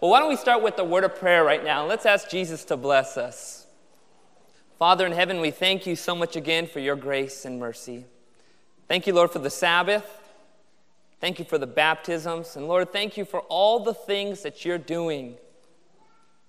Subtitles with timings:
[0.00, 1.84] Well, why don't we start with the word of prayer right now?
[1.84, 3.66] Let's ask Jesus to bless us.
[4.78, 8.04] Father in heaven, we thank you so much again for your grace and mercy.
[8.86, 10.06] Thank you, Lord, for the Sabbath.
[11.20, 12.54] Thank you for the baptisms.
[12.54, 15.34] And Lord, thank you for all the things that you're doing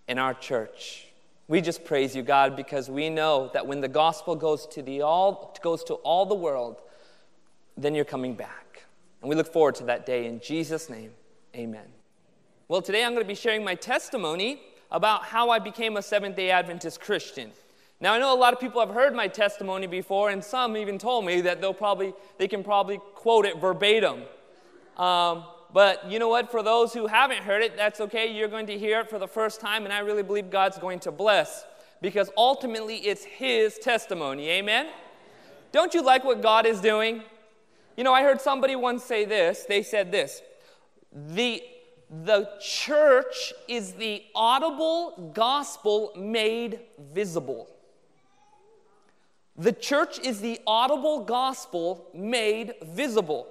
[0.08, 1.08] in our church.
[1.48, 5.02] We just praise you, God, because we know that when the gospel goes to, the
[5.02, 6.82] all, goes to all the world,
[7.76, 8.84] then you're coming back.
[9.22, 10.28] And we look forward to that day.
[10.28, 11.14] In Jesus' name,
[11.56, 11.88] amen.
[12.70, 14.62] Well, today I'm going to be sharing my testimony
[14.92, 17.50] about how I became a Seventh day Adventist Christian.
[18.00, 21.00] Now, I know a lot of people have heard my testimony before, and some even
[21.00, 24.22] told me that they'll probably, they can probably quote it verbatim.
[24.98, 26.52] Um, but you know what?
[26.52, 28.32] For those who haven't heard it, that's okay.
[28.32, 31.00] You're going to hear it for the first time, and I really believe God's going
[31.00, 31.66] to bless
[32.04, 34.48] because ultimately it's His testimony.
[34.48, 34.90] Amen?
[35.72, 37.24] Don't you like what God is doing?
[37.98, 39.66] You know, I heard somebody once say this.
[39.68, 40.44] They said this
[41.12, 41.64] The,
[42.10, 46.80] the church is the audible gospel made
[47.14, 47.70] visible.
[49.56, 53.48] The church is the audible gospel made visible.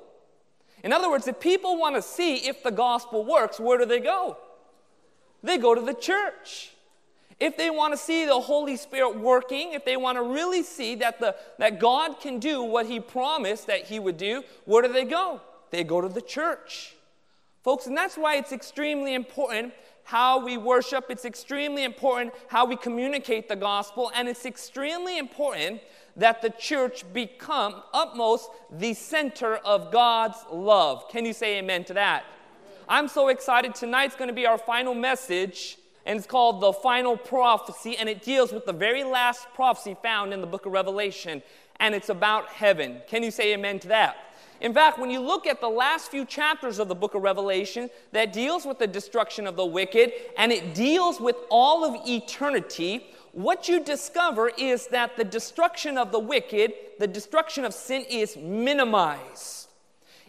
[0.83, 4.01] In other words, if people want to see if the gospel works, where do they
[4.01, 4.37] go?
[5.43, 6.73] They go to the church.
[7.39, 10.97] If they want to see the Holy Spirit working, if they want to really see
[10.97, 14.93] that, the, that God can do what He promised that He would do, where do
[14.93, 15.41] they go?
[15.71, 16.97] They go to the church.
[17.63, 19.73] Folks, and that's why it's extremely important
[20.05, 25.83] how we worship, it's extremely important how we communicate the gospel, and it's extremely important
[26.17, 31.09] that the church become utmost the center of God's love.
[31.11, 32.25] Can you say amen to that?
[32.89, 33.75] I'm so excited.
[33.75, 38.23] Tonight's going to be our final message, and it's called The Final Prophecy, and it
[38.23, 41.43] deals with the very last prophecy found in the book of Revelation,
[41.81, 43.03] and it's about heaven.
[43.09, 44.17] Can you say amen to that?
[44.61, 47.91] In fact, when you look at the last few chapters of the book of Revelation
[48.13, 53.07] that deals with the destruction of the wicked and it deals with all of eternity,
[53.33, 58.37] what you discover is that the destruction of the wicked, the destruction of sin is
[58.37, 59.69] minimized.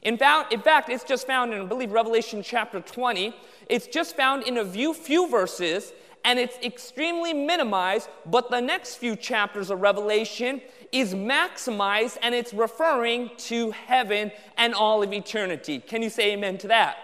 [0.03, 3.35] In fact, in fact, it's just found in, I believe, Revelation chapter 20.
[3.67, 5.91] It's just found in a few, few verses,
[6.25, 12.53] and it's extremely minimized, but the next few chapters of Revelation is maximized, and it's
[12.53, 15.79] referring to heaven and all of eternity.
[15.79, 16.97] Can you say amen to that?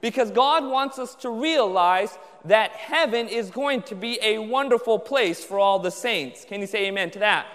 [0.00, 5.44] Because God wants us to realize that heaven is going to be a wonderful place
[5.44, 6.44] for all the saints.
[6.44, 7.46] Can you say amen to that?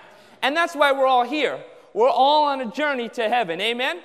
[0.42, 1.60] And that's why we're all here.
[1.94, 3.60] We're all on a journey to heaven.
[3.60, 4.02] Amen?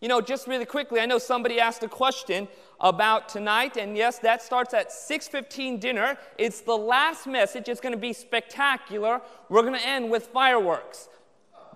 [0.00, 2.48] You know, just really quickly, I know somebody asked a question
[2.80, 6.16] about tonight, and yes, that starts at 6:15 dinner.
[6.38, 7.68] It's the last message.
[7.68, 9.20] It's going to be spectacular.
[9.48, 11.08] We're going to end with fireworks.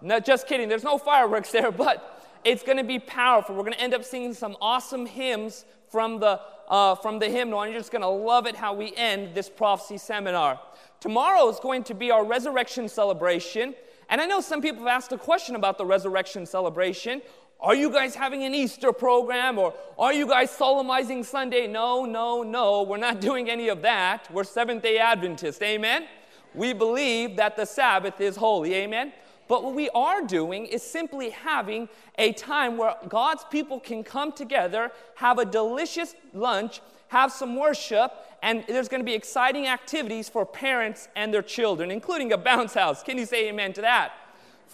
[0.01, 0.69] No, just kidding.
[0.69, 3.55] There's no fireworks there, but it's going to be powerful.
[3.55, 7.63] We're going to end up singing some awesome hymns from the uh, from the hymnal,
[7.63, 10.59] and you're just going to love it how we end this prophecy seminar.
[11.01, 13.75] Tomorrow is going to be our resurrection celebration.
[14.09, 17.23] And I know some people have asked a question about the resurrection celebration.
[17.61, 21.67] Are you guys having an Easter program or are you guys solemnizing Sunday?
[21.67, 22.83] No, no, no.
[22.83, 24.31] We're not doing any of that.
[24.33, 25.63] We're Seventh day Adventists.
[25.63, 26.07] Amen?
[26.55, 28.75] We believe that the Sabbath is holy.
[28.75, 29.13] Amen?
[29.49, 31.89] But what we are doing is simply having
[32.19, 38.13] a time where God's people can come together, have a delicious lunch, have some worship,
[38.43, 42.75] and there's going to be exciting activities for parents and their children, including a bounce
[42.75, 43.03] house.
[43.03, 44.13] Can you say amen to that?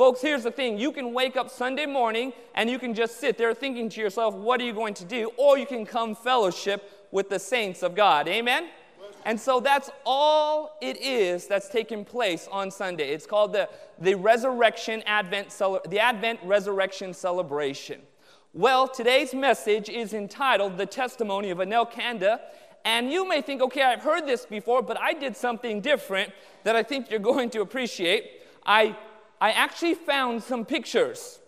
[0.00, 3.37] Folks, here's the thing you can wake up Sunday morning and you can just sit
[3.37, 5.31] there thinking to yourself, what are you going to do?
[5.37, 8.27] Or you can come fellowship with the saints of God.
[8.27, 8.71] Amen?
[9.27, 13.11] And so that's all it is that's taking place on Sunday.
[13.11, 13.69] It's called the,
[13.99, 15.50] the Resurrection Advent,
[15.91, 18.00] the Advent Resurrection Celebration.
[18.55, 22.41] Well, today's message is entitled The Testimony of Anil Kanda.
[22.87, 26.32] And you may think, okay, I've heard this before, but I did something different
[26.65, 28.38] that I think you're going to appreciate.
[28.65, 28.97] I,
[29.41, 31.39] I actually found some pictures.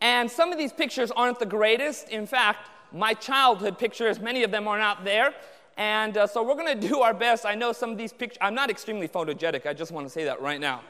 [0.00, 2.08] And some of these pictures aren't the greatest.
[2.08, 5.34] In fact, my childhood pictures, many of them are not there.
[5.76, 7.44] And uh, so we're going to do our best.
[7.44, 9.66] I know some of these pictures, I'm not extremely photogenic.
[9.66, 10.80] I just want to say that right now.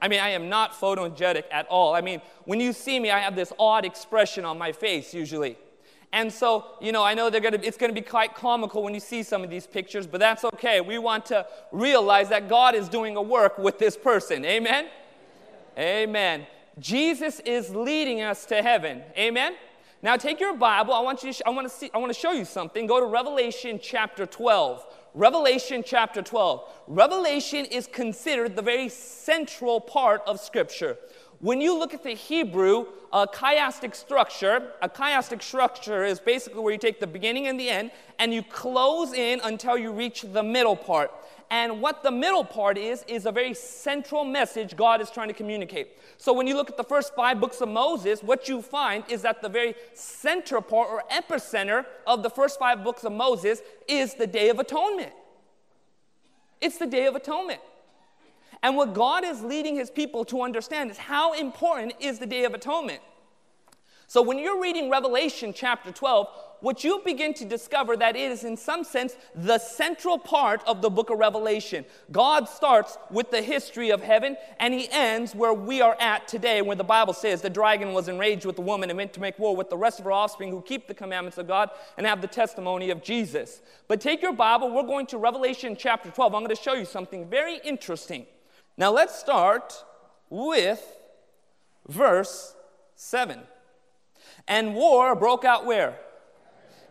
[0.00, 1.94] I mean, I am not photogenic at all.
[1.94, 5.58] I mean, when you see me, I have this odd expression on my face usually.
[6.12, 8.94] And so, you know, I know they're gonna, it's going to be quite comical when
[8.94, 10.80] you see some of these pictures, but that's okay.
[10.80, 14.44] We want to realize that God is doing a work with this person.
[14.44, 14.86] Amen?
[15.78, 16.46] Amen.
[16.78, 19.02] Jesus is leading us to heaven.
[19.18, 19.54] Amen?
[20.00, 20.94] Now take your Bible.
[20.94, 22.86] I want you to, I want to see I want to show you something.
[22.86, 24.86] Go to Revelation chapter 12.
[25.14, 26.62] Revelation chapter 12.
[26.86, 30.96] Revelation is considered the very central part of scripture.
[31.40, 36.72] When you look at the Hebrew, a chiastic structure, a chiastic structure is basically where
[36.72, 40.42] you take the beginning and the end and you close in until you reach the
[40.42, 41.12] middle part.
[41.50, 45.34] And what the middle part is, is a very central message God is trying to
[45.34, 45.88] communicate.
[46.18, 49.22] So when you look at the first five books of Moses, what you find is
[49.22, 54.14] that the very center part or epicenter of the first five books of Moses is
[54.14, 55.12] the Day of Atonement.
[56.60, 57.60] It's the Day of Atonement.
[58.62, 62.44] And what God is leading his people to understand is how important is the Day
[62.44, 63.00] of Atonement.
[64.10, 66.28] So when you're reading Revelation chapter 12,
[66.60, 70.82] what you begin to discover that it is in some sense the central part of
[70.82, 71.84] the book of Revelation.
[72.10, 76.62] God starts with the history of heaven and he ends where we are at today,
[76.62, 79.38] where the Bible says the dragon was enraged with the woman and meant to make
[79.38, 82.22] war with the rest of her offspring who keep the commandments of God and have
[82.22, 83.60] the testimony of Jesus.
[83.86, 86.34] But take your Bible, we're going to Revelation chapter 12.
[86.34, 88.26] I'm going to show you something very interesting.
[88.78, 89.84] Now let's start
[90.30, 90.80] with
[91.88, 92.54] verse
[92.94, 93.40] 7.
[94.46, 95.98] And war broke out where?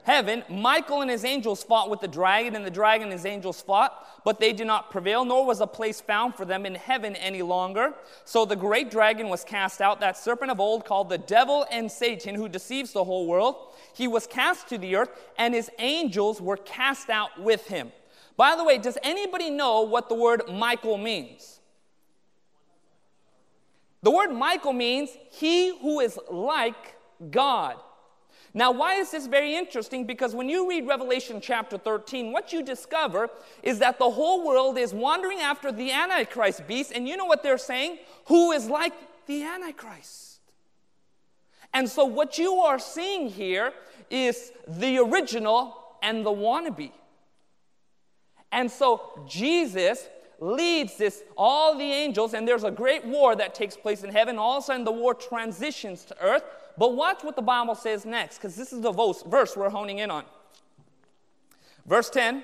[0.03, 0.43] Heaven.
[0.49, 4.05] Michael and his angels fought with the dragon, and the dragon and his angels fought,
[4.25, 7.41] but they did not prevail, nor was a place found for them in heaven any
[7.41, 7.93] longer.
[8.25, 11.89] So the great dragon was cast out, that serpent of old called the devil and
[11.89, 13.55] Satan, who deceives the whole world.
[13.93, 17.93] He was cast to the earth, and his angels were cast out with him.
[18.35, 21.56] By the way, does anybody know what the word Michael means?
[24.03, 26.95] The word Michael means he who is like
[27.31, 27.77] God.
[28.53, 30.05] Now, why is this very interesting?
[30.05, 33.29] Because when you read Revelation chapter 13, what you discover
[33.61, 37.43] is that the whole world is wandering after the Antichrist beast, and you know what
[37.43, 37.99] they're saying?
[38.25, 38.93] Who is like
[39.27, 40.39] the Antichrist?
[41.73, 43.73] And so, what you are seeing here
[44.09, 46.91] is the original and the wannabe.
[48.51, 50.07] And so, Jesus
[50.39, 54.37] leads this, all the angels, and there's a great war that takes place in heaven.
[54.37, 56.43] All of a sudden, the war transitions to earth.
[56.77, 60.11] But watch what the Bible says next, because this is the verse we're honing in
[60.11, 60.25] on.
[61.87, 62.43] Verse 10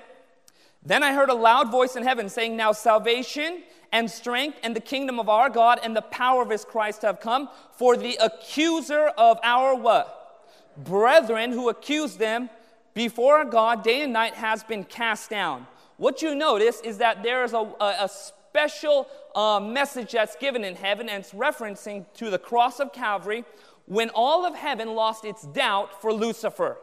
[0.84, 3.62] Then I heard a loud voice in heaven saying, Now salvation
[3.92, 7.20] and strength and the kingdom of our God and the power of his Christ have
[7.20, 10.20] come, for the accuser of our what?
[10.76, 12.50] Brethren who accuse them
[12.92, 17.44] before God day and night has been cast down what you notice is that there
[17.44, 22.30] is a, a, a special uh, message that's given in heaven, and it's referencing to
[22.30, 23.44] the cross of Calvary
[23.86, 26.76] when all of heaven lost its doubt for Lucifer.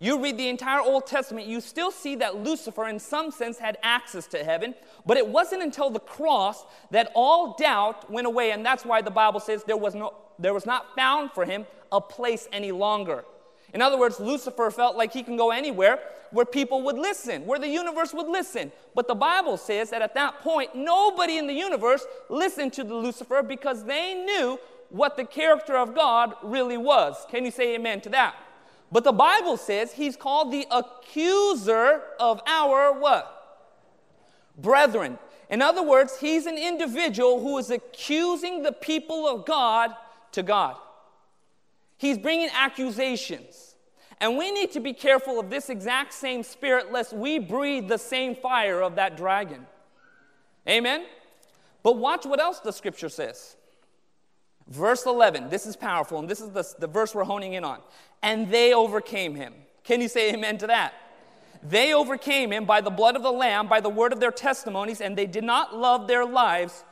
[0.00, 3.78] You read the entire Old Testament, you still see that Lucifer, in some sense, had
[3.84, 4.74] access to heaven,
[5.06, 9.12] but it wasn't until the cross that all doubt went away, and that's why the
[9.12, 13.24] Bible says there was, no, there was not found for him a place any longer.
[13.72, 15.98] In other words, Lucifer felt like he can go anywhere
[16.30, 18.72] where people would listen, where the universe would listen.
[18.94, 22.94] But the Bible says that at that point, nobody in the universe listened to the
[22.94, 24.58] Lucifer because they knew
[24.90, 27.16] what the character of God really was.
[27.30, 28.34] Can you say amen to that?
[28.90, 33.60] But the Bible says he's called the accuser of our what?
[34.58, 35.18] Brethren.
[35.48, 39.94] In other words, he's an individual who is accusing the people of God
[40.32, 40.76] to God.
[42.02, 43.76] He's bringing accusations.
[44.20, 47.96] And we need to be careful of this exact same spirit lest we breathe the
[47.96, 49.68] same fire of that dragon.
[50.68, 51.04] Amen?
[51.84, 53.54] But watch what else the scripture says.
[54.66, 57.78] Verse 11, this is powerful, and this is the, the verse we're honing in on.
[58.20, 59.54] And they overcame him.
[59.84, 60.94] Can you say amen to that?
[61.62, 65.00] They overcame him by the blood of the Lamb, by the word of their testimonies,
[65.00, 66.82] and they did not love their lives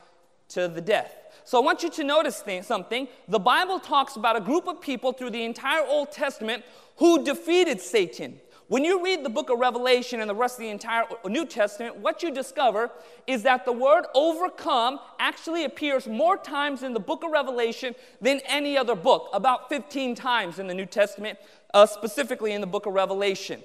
[0.49, 1.20] to the death.
[1.43, 3.07] So I want you to notice something.
[3.27, 6.63] The Bible talks about a group of people through the entire Old Testament
[6.97, 8.39] who defeated Satan.
[8.71, 11.97] When you read the book of Revelation and the rest of the entire New Testament,
[11.97, 12.89] what you discover
[13.27, 18.39] is that the word overcome actually appears more times in the book of Revelation than
[18.45, 21.37] any other book, about 15 times in the New Testament,
[21.73, 23.61] uh, specifically in the book of Revelation.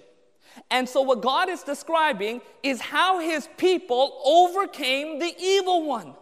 [0.73, 6.15] And so, what God is describing is how his people overcame the evil one.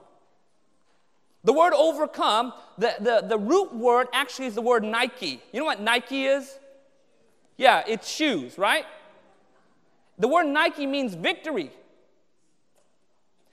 [1.45, 5.43] The word overcome, the, the, the root word actually is the word Nike.
[5.53, 6.59] You know what Nike is?
[7.59, 8.87] Yeah, it's shoes, right?
[10.19, 11.71] The word Nike means victory.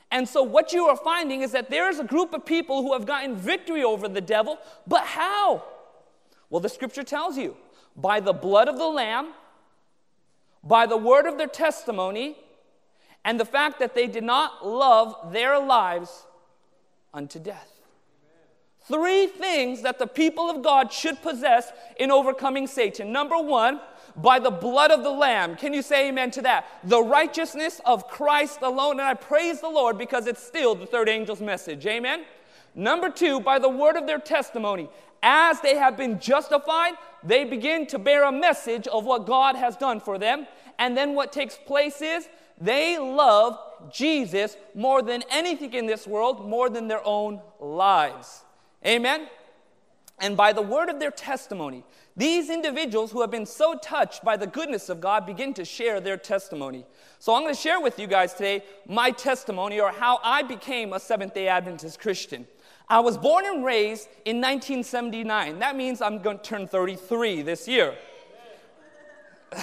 [0.09, 2.93] And so, what you are finding is that there is a group of people who
[2.93, 5.63] have gotten victory over the devil, but how?
[6.49, 7.55] Well, the scripture tells you
[7.95, 9.33] by the blood of the Lamb,
[10.63, 12.37] by the word of their testimony,
[13.23, 16.25] and the fact that they did not love their lives
[17.13, 17.70] unto death.
[18.85, 23.11] Three things that the people of God should possess in overcoming Satan.
[23.11, 23.79] Number one,
[24.15, 25.55] by the blood of the Lamb.
[25.55, 26.65] Can you say amen to that?
[26.83, 28.99] The righteousness of Christ alone.
[28.99, 31.85] And I praise the Lord because it's still the third angel's message.
[31.85, 32.23] Amen.
[32.73, 34.89] Number two, by the word of their testimony.
[35.23, 39.77] As they have been justified, they begin to bear a message of what God has
[39.77, 40.47] done for them.
[40.79, 42.27] And then what takes place is
[42.59, 43.59] they love
[43.91, 48.43] Jesus more than anything in this world, more than their own lives.
[48.85, 49.27] Amen?
[50.19, 51.83] And by the word of their testimony,
[52.15, 55.99] these individuals who have been so touched by the goodness of God begin to share
[55.99, 56.85] their testimony.
[57.19, 60.93] So I'm going to share with you guys today my testimony or how I became
[60.93, 62.45] a Seventh day Adventist Christian.
[62.87, 65.59] I was born and raised in 1979.
[65.59, 67.95] That means I'm going to turn 33 this year.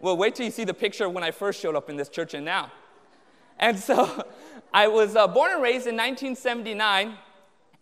[0.00, 2.34] well, wait till you see the picture when I first showed up in this church
[2.34, 2.70] and now.
[3.62, 4.26] And so
[4.74, 7.16] I was uh, born and raised in 1979,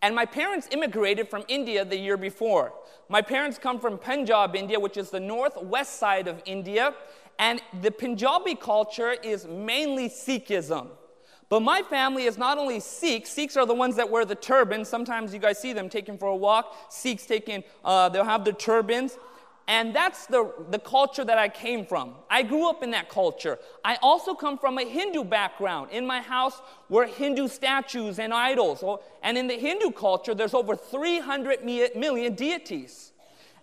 [0.01, 2.73] and my parents immigrated from India the year before.
[3.09, 6.93] My parents come from Punjab, India, which is the northwest side of India,
[7.39, 10.87] and the Punjabi culture is mainly Sikhism.
[11.49, 14.87] But my family is not only Sikhs, Sikhs are the ones that wear the turbans.
[14.87, 16.73] Sometimes you guys see them taking for a walk.
[16.89, 19.17] Sikhs taking, uh, they'll have the turbans.
[19.71, 22.15] And that's the, the culture that I came from.
[22.29, 23.57] I grew up in that culture.
[23.85, 25.91] I also come from a Hindu background.
[25.91, 28.83] In my house were Hindu statues and idols.
[28.83, 33.13] Oh, and in the Hindu culture, there's over 300 million deities.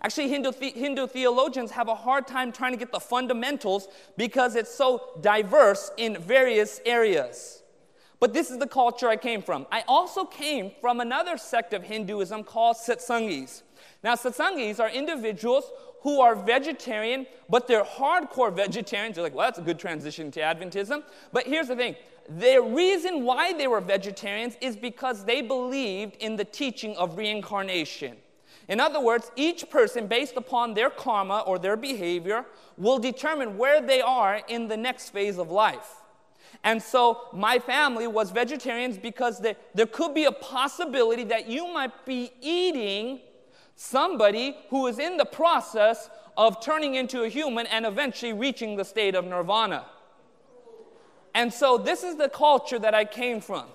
[0.01, 3.87] Actually, Hindu, Hindu theologians have a hard time trying to get the fundamentals
[4.17, 7.61] because it's so diverse in various areas.
[8.19, 9.67] But this is the culture I came from.
[9.71, 13.61] I also came from another sect of Hinduism called Satsangis.
[14.03, 15.71] Now, Satsangis are individuals
[16.01, 19.17] who are vegetarian, but they're hardcore vegetarians.
[19.17, 21.03] You're like, well, that's a good transition to Adventism.
[21.33, 21.95] But here's the thing
[22.29, 28.17] the reason why they were vegetarians is because they believed in the teaching of reincarnation.
[28.67, 32.45] In other words, each person, based upon their karma or their behavior,
[32.77, 35.95] will determine where they are in the next phase of life.
[36.63, 41.67] And so my family was vegetarians because there, there could be a possibility that you
[41.73, 43.21] might be eating
[43.81, 48.83] somebody who is in the process of turning into a human and eventually reaching the
[48.83, 49.85] state of nirvana.
[51.33, 53.67] And so this is the culture that I came from.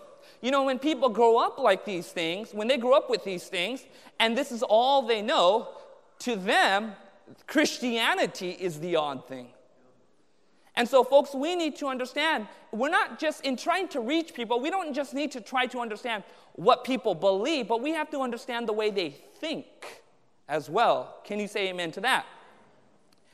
[0.43, 3.45] You know, when people grow up like these things, when they grow up with these
[3.45, 3.87] things,
[4.21, 5.69] and this is all they know,
[6.19, 6.93] to them,
[7.47, 9.54] Christianity is the odd thing.
[10.77, 14.61] And so, folks, we need to understand we're not just in trying to reach people,
[14.61, 18.21] we don't just need to try to understand what people believe, but we have to
[18.21, 20.03] understand the way they think
[20.49, 21.17] as well.
[21.25, 22.27] Can you say amen to that?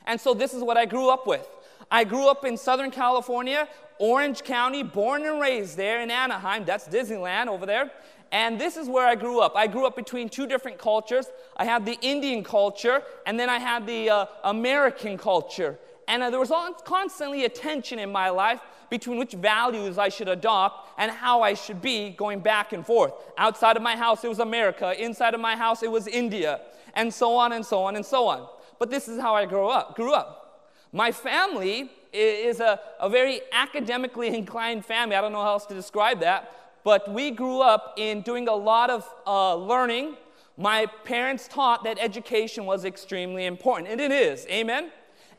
[0.05, 1.47] And so, this is what I grew up with.
[1.89, 3.67] I grew up in Southern California,
[3.99, 6.63] Orange County, born and raised there in Anaheim.
[6.63, 7.91] That's Disneyland over there.
[8.31, 9.55] And this is where I grew up.
[9.55, 11.25] I grew up between two different cultures.
[11.57, 15.77] I had the Indian culture, and then I had the uh, American culture.
[16.11, 16.51] And there was
[16.83, 21.53] constantly a tension in my life between which values I should adopt and how I
[21.53, 23.13] should be going back and forth.
[23.37, 24.93] Outside of my house, it was America.
[25.01, 26.59] Inside of my house, it was India.
[26.95, 28.45] And so on and so on and so on.
[28.77, 29.95] But this is how I grew up.
[29.95, 30.67] Grew up.
[30.91, 35.15] My family is a, a very academically inclined family.
[35.15, 36.53] I don't know how else to describe that.
[36.83, 40.17] But we grew up in doing a lot of uh, learning.
[40.57, 44.45] My parents taught that education was extremely important, and it is.
[44.47, 44.91] Amen?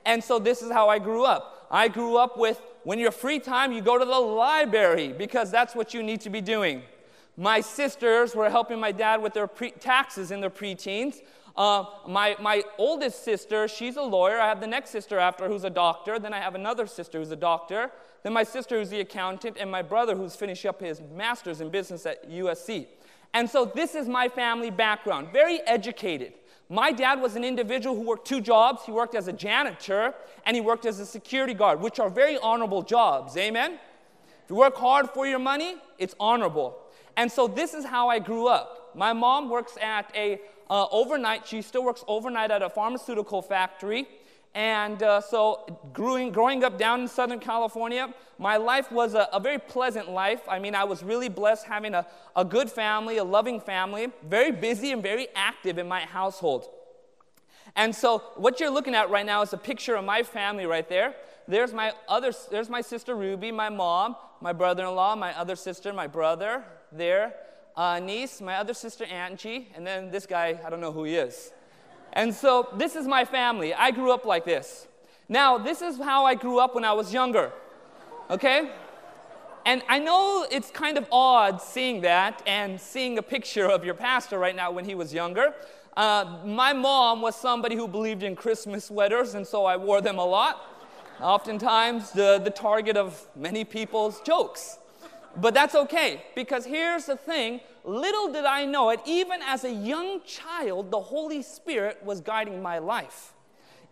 [0.05, 1.67] And so this is how I grew up.
[1.71, 5.75] I grew up with when you're free time, you go to the library because that's
[5.75, 6.83] what you need to be doing.
[7.37, 11.23] My sisters were helping my dad with their pre- taxes in their preteens.
[11.57, 14.41] Uh, my, my oldest sister, she's a lawyer.
[14.41, 16.19] I have the next sister after who's a doctor.
[16.19, 17.91] Then I have another sister who's a doctor.
[18.23, 21.71] Then my sister who's the accountant, and my brother who's finishing up his master's in
[21.71, 22.87] business at USC.
[23.35, 26.35] And so this is my family background, very educated.
[26.73, 28.83] My dad was an individual who worked two jobs.
[28.87, 30.15] He worked as a janitor
[30.47, 33.37] and he worked as a security guard, which are very honorable jobs.
[33.37, 33.73] Amen?
[34.45, 36.79] If you work hard for your money, it's honorable.
[37.19, 38.91] And so this is how I grew up.
[38.95, 44.09] My mom works at a uh, overnight, she still works overnight at a pharmaceutical factory.
[44.55, 49.41] And uh, so, growing, growing up down in Southern California, my life was a, a,
[49.41, 50.43] very pleasant life.
[50.47, 52.07] I mean, I was really blessed having a,
[52.37, 56.67] a good family, a loving family, very busy and very active in my household.
[57.77, 60.87] And so, what you're looking at right now is a picture of my family right
[60.87, 61.15] there.
[61.49, 66.07] There's my other, there's my sister Ruby, my mom, my brother-in-law, my other sister, my
[66.07, 67.35] brother there,
[67.75, 71.17] uh, niece, my other sister Angie, and then this guy, I don't know who he
[71.17, 71.53] is.
[72.13, 73.73] And so this is my family.
[73.75, 74.87] I grew up like this.
[75.29, 77.53] Now, this is how I grew up when I was younger.
[78.29, 78.71] Okay?
[79.65, 83.95] And I know it's kind of odd seeing that and seeing a picture of your
[83.95, 85.55] pastor right now when he was younger.
[85.97, 90.19] Uh, my mom was somebody who believed in Christmas sweaters, and so I wore them
[90.19, 90.61] a lot.
[91.21, 94.79] Oftentimes, the, the target of many people's jokes.
[95.37, 99.73] But that's okay, because here's the thing little did I know it, even as a
[99.73, 103.33] young child, the Holy Spirit was guiding my life.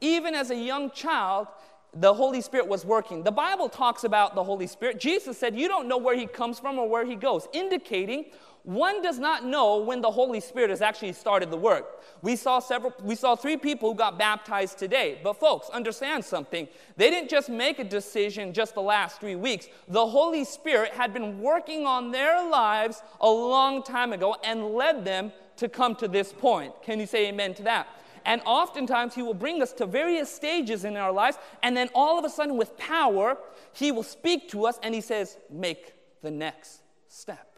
[0.01, 1.49] Even as a young child,
[1.93, 3.25] the Holy Spirit was working.
[3.25, 5.01] The Bible talks about the Holy Spirit.
[5.01, 8.27] Jesus said, You don't know where he comes from or where he goes, indicating
[8.65, 12.03] one does not know when the Holy Spirit has actually started the work.
[12.23, 15.19] We saw several, we saw three people who got baptized today.
[15.23, 16.69] But folks, understand something.
[16.97, 19.69] They didn't just make a decision just the last three weeks.
[19.89, 25.05] The Holy Spirit had been working on their lives a long time ago and led
[25.05, 26.75] them to come to this point.
[26.83, 27.89] Can you say amen to that?
[28.27, 32.19] And oftentimes, He will bring us to various stages in our lives, and then all
[32.19, 33.39] of a sudden, with power,
[33.73, 37.50] He will speak to us and He says, Make the next step.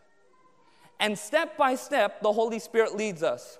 [1.02, 3.58] And step by step, the Holy Spirit leads us.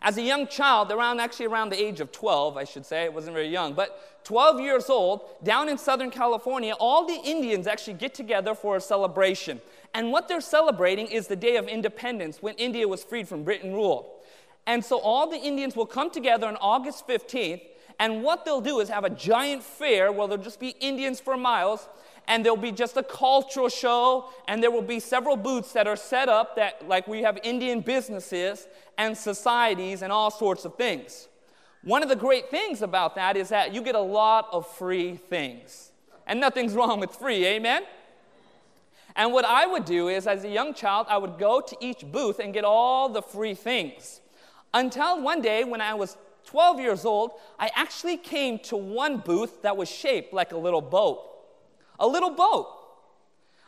[0.00, 3.12] As a young child, around actually around the age of 12, I should say, it
[3.12, 7.92] wasn't very young, but 12 years old, down in Southern California, all the Indians actually
[7.92, 9.60] get together for a celebration.
[9.92, 13.74] And what they're celebrating is the Day of Independence when India was freed from Britain
[13.74, 14.18] rule.
[14.66, 17.60] And so all the Indians will come together on August 15th,
[17.98, 21.36] and what they'll do is have a giant fair where there'll just be Indians for
[21.36, 21.86] miles,
[22.30, 25.96] and there'll be just a cultural show, and there will be several booths that are
[25.96, 31.26] set up that, like we have Indian businesses and societies and all sorts of things.
[31.82, 35.16] One of the great things about that is that you get a lot of free
[35.16, 35.90] things.
[36.24, 37.82] And nothing's wrong with free, amen?
[39.16, 42.06] And what I would do is, as a young child, I would go to each
[42.12, 44.20] booth and get all the free things.
[44.72, 49.62] Until one day, when I was 12 years old, I actually came to one booth
[49.62, 51.26] that was shaped like a little boat
[52.00, 52.66] a little boat.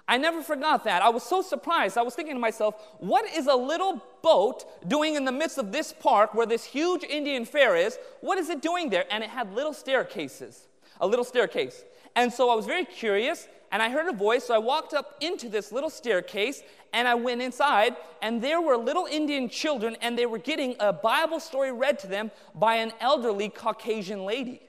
[0.08, 1.00] I never forgot that.
[1.02, 1.96] I was so surprised.
[1.96, 5.70] I was thinking to myself, what is a little boat doing in the midst of
[5.70, 7.98] this park where this huge Indian fair is?
[8.20, 9.04] What is it doing there?
[9.12, 10.66] And it had little staircases,
[11.00, 11.84] a little staircase.
[12.16, 14.44] And so I was very curious and I heard a voice.
[14.44, 16.62] So I walked up into this little staircase
[16.92, 20.92] and I went inside, and there were little Indian children, and they were getting a
[20.92, 24.60] Bible story read to them by an elderly Caucasian lady.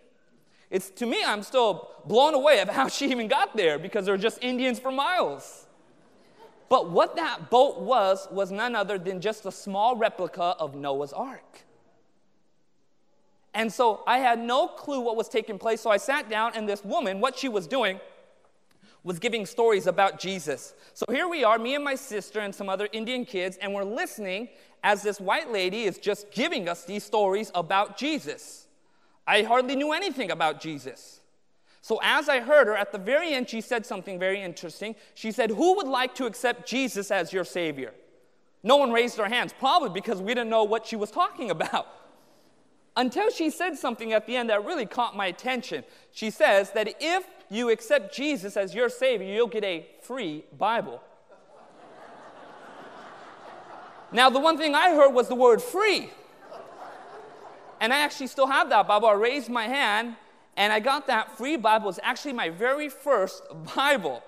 [0.74, 4.18] It's to me, I'm still blown away of how she even got there because they're
[4.18, 5.68] just Indians for miles.
[6.68, 11.14] But what that boat was, was none other than just a small replica of Noah's
[11.14, 11.62] Ark.
[13.54, 15.80] And so I had no clue what was taking place.
[15.80, 18.00] So I sat down, and this woman, what she was doing,
[19.04, 20.74] was giving stories about Jesus.
[20.96, 23.84] So here we are, me and my sister and some other Indian kids, and we're
[23.84, 24.50] listening
[24.84, 28.63] as this white lady is just giving us these stories about Jesus.
[29.26, 31.22] I hardly knew anything about Jesus.
[31.82, 34.96] So, as I heard her, at the very end, she said something very interesting.
[35.16, 37.94] She said, Who would like to accept Jesus as your Savior?
[38.64, 41.88] No one raised their hands, probably because we didn't know what she was talking about.
[42.96, 45.84] Until she said something at the end that really caught my attention.
[46.12, 51.02] She says that if you accept Jesus as your Savior, you'll get a free Bible.
[54.14, 56.12] now, the one thing I heard was the word free.
[57.84, 59.10] And I actually still have that Bible.
[59.10, 60.16] I raised my hand
[60.56, 61.90] and I got that free Bible.
[61.90, 63.44] It's actually my very first
[63.76, 64.24] Bible.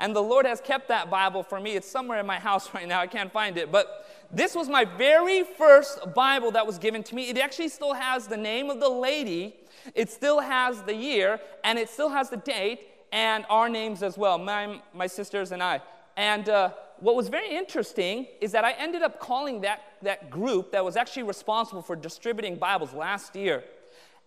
[0.00, 1.76] And the Lord has kept that Bible for me.
[1.76, 3.00] It's somewhere in my house right now.
[3.00, 3.70] I can't find it.
[3.70, 7.28] But this was my very first Bible that was given to me.
[7.28, 9.54] It actually still has the name of the lady,
[9.94, 14.18] it still has the year, and it still has the date and our names as
[14.18, 15.80] well, my, my sisters and I.
[16.16, 20.72] And uh, what was very interesting is that I ended up calling that, that group
[20.72, 23.64] that was actually responsible for distributing Bibles last year.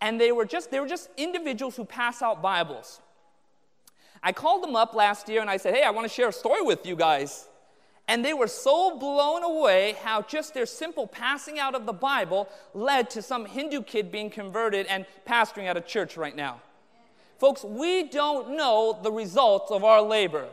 [0.02, 3.02] And they were just they were just individuals who pass out Bibles.
[4.22, 6.34] I called them up last year and I said, "Hey, I want to share a
[6.34, 7.48] story with you guys."
[8.08, 12.50] And they were so blown away how just their simple passing out of the Bible
[12.74, 16.62] led to some Hindu kid being converted and pastoring at a church right now.
[17.40, 20.48] Folks, we don't know the results of our labor.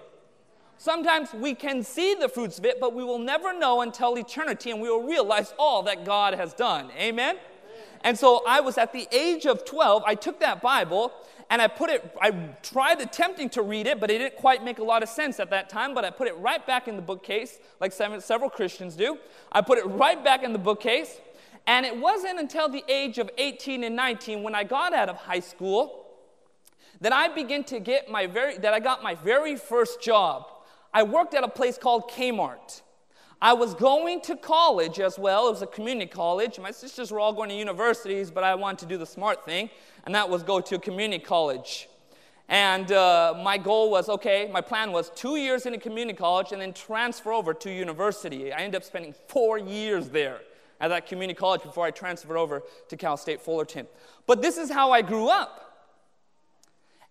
[0.80, 4.70] Sometimes we can see the fruits of it, but we will never know until eternity
[4.70, 6.90] and we will realize all that God has done.
[6.96, 7.36] Amen?
[8.02, 11.12] And so I was at the age of 12, I took that Bible
[11.50, 12.30] and I put it, I
[12.62, 15.50] tried attempting to read it, but it didn't quite make a lot of sense at
[15.50, 15.92] that time.
[15.92, 19.18] But I put it right back in the bookcase, like several Christians do.
[19.52, 21.20] I put it right back in the bookcase.
[21.66, 25.16] And it wasn't until the age of 18 and 19 when I got out of
[25.16, 26.06] high school
[27.02, 30.46] that I began to get my very, that I got my very first job.
[30.92, 32.82] I worked at a place called Kmart.
[33.42, 35.48] I was going to college as well.
[35.48, 36.58] It was a community college.
[36.58, 39.70] My sisters were all going to universities, but I wanted to do the smart thing,
[40.04, 41.88] and that was go to a community college.
[42.50, 46.50] And uh, my goal was okay, my plan was two years in a community college
[46.50, 48.52] and then transfer over to university.
[48.52, 50.40] I ended up spending four years there
[50.80, 53.86] at that community college before I transferred over to Cal State Fullerton.
[54.26, 55.88] But this is how I grew up.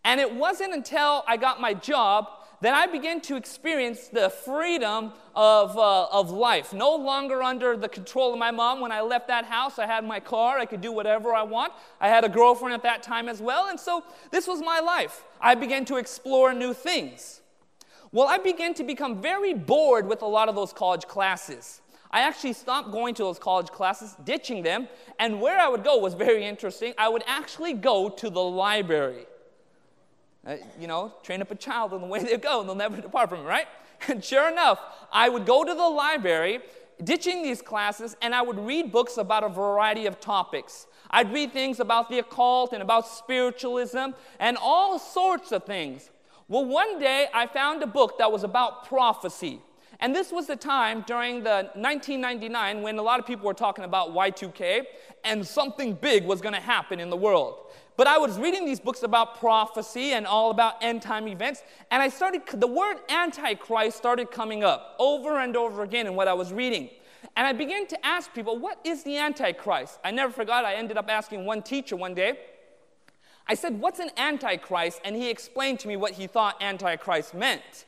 [0.03, 2.27] And it wasn't until I got my job
[2.61, 6.73] that I began to experience the freedom of, uh, of life.
[6.73, 8.81] No longer under the control of my mom.
[8.81, 10.59] When I left that house, I had my car.
[10.59, 11.73] I could do whatever I want.
[12.01, 13.69] I had a girlfriend at that time as well.
[13.69, 15.23] And so this was my life.
[15.39, 17.41] I began to explore new things.
[18.11, 21.81] Well, I began to become very bored with a lot of those college classes.
[22.11, 24.87] I actually stopped going to those college classes, ditching them,
[25.19, 26.93] and where I would go was very interesting.
[26.97, 29.27] I would actually go to the library.
[30.49, 32.99] Uh, you know, train up a child in the way they go, and they'll never
[32.99, 33.67] depart from it, right?
[34.07, 34.79] And sure enough,
[35.11, 36.61] I would go to the library,
[37.03, 40.87] ditching these classes, and I would read books about a variety of topics.
[41.11, 46.09] I'd read things about the occult and about spiritualism and all sorts of things.
[46.47, 49.61] Well, one day I found a book that was about prophecy.
[49.99, 53.83] And this was the time during the 1999 when a lot of people were talking
[53.83, 54.83] about Y2K
[55.25, 57.68] and something big was going to happen in the world.
[57.99, 62.01] But I was reading these books about prophecy and all about end time events, and
[62.01, 66.33] I started, the word Antichrist started coming up over and over again in what I
[66.33, 66.91] was reading.
[67.35, 69.99] And I began to ask people, what is the Antichrist?
[70.01, 72.39] I never forgot, I ended up asking one teacher one day.
[73.45, 75.01] I said, What's an Antichrist?
[75.03, 77.83] And he explained to me what he thought Antichrist meant.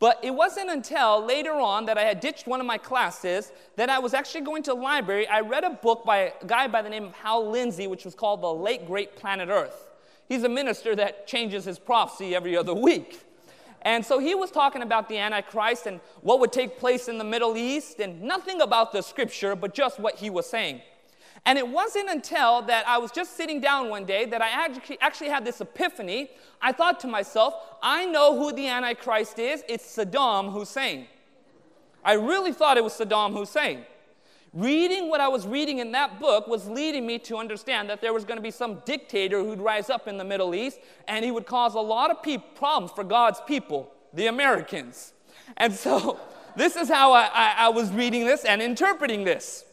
[0.00, 3.90] But it wasn't until later on that I had ditched one of my classes that
[3.90, 5.26] I was actually going to the library.
[5.26, 8.14] I read a book by a guy by the name of Hal Lindsey, which was
[8.14, 9.88] called The Late Great Planet Earth.
[10.28, 13.22] He's a minister that changes his prophecy every other week.
[13.82, 17.24] And so he was talking about the Antichrist and what would take place in the
[17.24, 20.82] Middle East, and nothing about the scripture, but just what he was saying.
[21.48, 24.50] And it wasn't until that I was just sitting down one day that I
[25.00, 26.28] actually, had this epiphany.
[26.60, 29.64] I thought to myself, I know who the Antichrist is.
[29.66, 31.06] It's Saddam Hussein.
[32.04, 33.86] I really thought it was Saddam Hussein.
[34.52, 38.12] Reading what I was reading in that book was leading me to understand that there
[38.12, 41.30] was going to be some dictator who'd rise up in the Middle East and he
[41.30, 45.14] would cause a lot of pe- problems for God's people, the Americans.
[45.56, 46.20] And so
[46.56, 49.64] this is how I, I, I was reading this and interpreting this.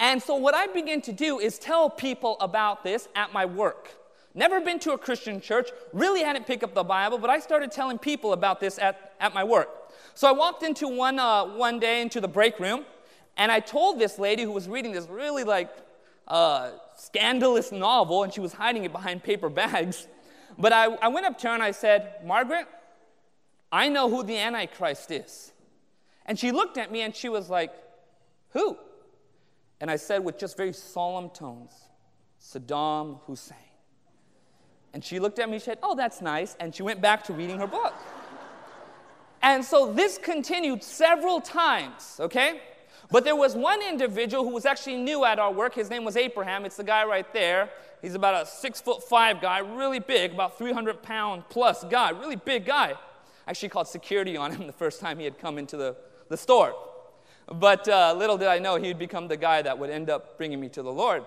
[0.00, 3.90] And so, what I begin to do is tell people about this at my work.
[4.34, 7.70] Never been to a Christian church, really hadn't picked up the Bible, but I started
[7.70, 9.68] telling people about this at, at my work.
[10.14, 12.86] So, I walked into one, uh, one day into the break room,
[13.36, 15.70] and I told this lady who was reading this really like
[16.26, 20.08] uh, scandalous novel, and she was hiding it behind paper bags.
[20.58, 22.66] But I, I went up to her and I said, Margaret,
[23.72, 25.52] I know who the Antichrist is.
[26.26, 27.72] And she looked at me and she was like,
[28.50, 28.76] Who?
[29.80, 31.72] And I said with just very solemn tones,
[32.40, 33.56] Saddam Hussein.
[34.92, 36.56] And she looked at me, she said, Oh, that's nice.
[36.60, 37.94] And she went back to reading her book.
[39.42, 42.60] and so this continued several times, okay?
[43.10, 45.74] But there was one individual who was actually new at our work.
[45.74, 46.64] His name was Abraham.
[46.64, 47.70] It's the guy right there.
[48.02, 52.36] He's about a six foot five guy, really big, about 300 pound plus guy, really
[52.36, 52.94] big guy.
[53.46, 55.96] I actually called security on him the first time he had come into the,
[56.28, 56.74] the store.
[57.50, 60.60] But uh, little did I know he'd become the guy that would end up bringing
[60.60, 61.24] me to the Lord.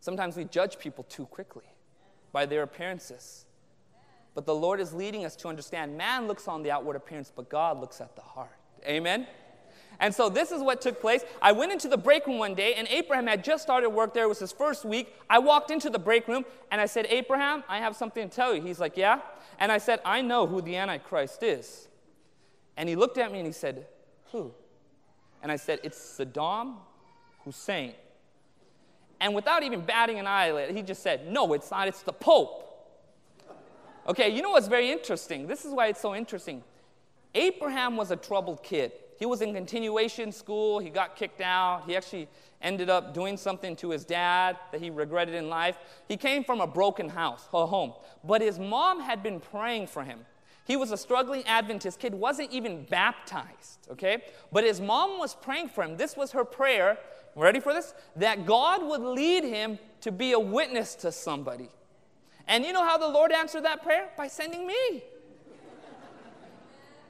[0.00, 1.64] Sometimes we judge people too quickly
[2.32, 3.44] by their appearances.
[4.34, 7.50] But the Lord is leading us to understand man looks on the outward appearance, but
[7.50, 8.56] God looks at the heart.
[8.86, 9.26] Amen?
[10.00, 11.22] And so this is what took place.
[11.40, 14.24] I went into the break room one day, and Abraham had just started work there.
[14.24, 15.14] It was his first week.
[15.28, 18.54] I walked into the break room, and I said, Abraham, I have something to tell
[18.54, 18.62] you.
[18.62, 19.20] He's like, Yeah?
[19.60, 21.88] And I said, I know who the Antichrist is.
[22.76, 23.86] And he looked at me and he said,
[24.32, 24.52] Who?
[25.42, 26.76] And I said, It's Saddam
[27.44, 27.94] Hussein.
[29.20, 32.58] And without even batting an eyelid, he just said, No, it's not, it's the Pope.
[34.08, 35.46] Okay, you know what's very interesting?
[35.46, 36.64] This is why it's so interesting.
[37.34, 38.92] Abraham was a troubled kid.
[39.18, 41.84] He was in continuation school, he got kicked out.
[41.86, 42.26] He actually
[42.60, 45.76] ended up doing something to his dad that he regretted in life.
[46.08, 47.92] He came from a broken house, a home,
[48.24, 50.20] but his mom had been praying for him.
[50.64, 54.22] He was a struggling Adventist kid, wasn't even baptized, okay?
[54.52, 55.96] But his mom was praying for him.
[55.96, 56.98] This was her prayer.
[57.34, 57.94] Ready for this?
[58.16, 61.68] That God would lead him to be a witness to somebody.
[62.46, 64.10] And you know how the Lord answered that prayer?
[64.16, 65.04] By sending me.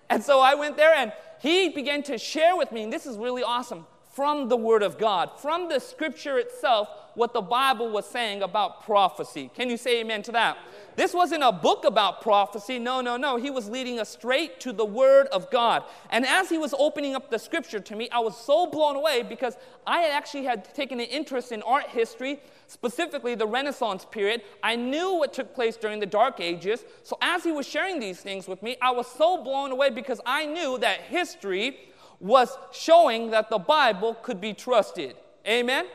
[0.08, 3.18] and so I went there and he began to share with me, and this is
[3.18, 8.06] really awesome, from the Word of God, from the scripture itself, what the Bible was
[8.06, 9.50] saying about prophecy.
[9.54, 10.58] Can you say amen to that?
[10.96, 12.78] This wasn't a book about prophecy.
[12.78, 13.36] No, no, no.
[13.36, 15.84] He was leading us straight to the Word of God.
[16.10, 19.22] And as he was opening up the scripture to me, I was so blown away
[19.22, 24.42] because I actually had taken an interest in art history, specifically the Renaissance period.
[24.62, 26.84] I knew what took place during the Dark Ages.
[27.02, 30.20] So as he was sharing these things with me, I was so blown away because
[30.26, 31.78] I knew that history
[32.22, 35.16] was showing that the Bible could be trusted.
[35.46, 35.86] Amen?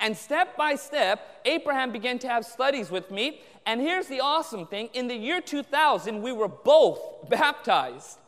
[0.00, 3.42] And step by step, Abraham began to have studies with me.
[3.66, 8.18] And here's the awesome thing in the year 2000, we were both baptized.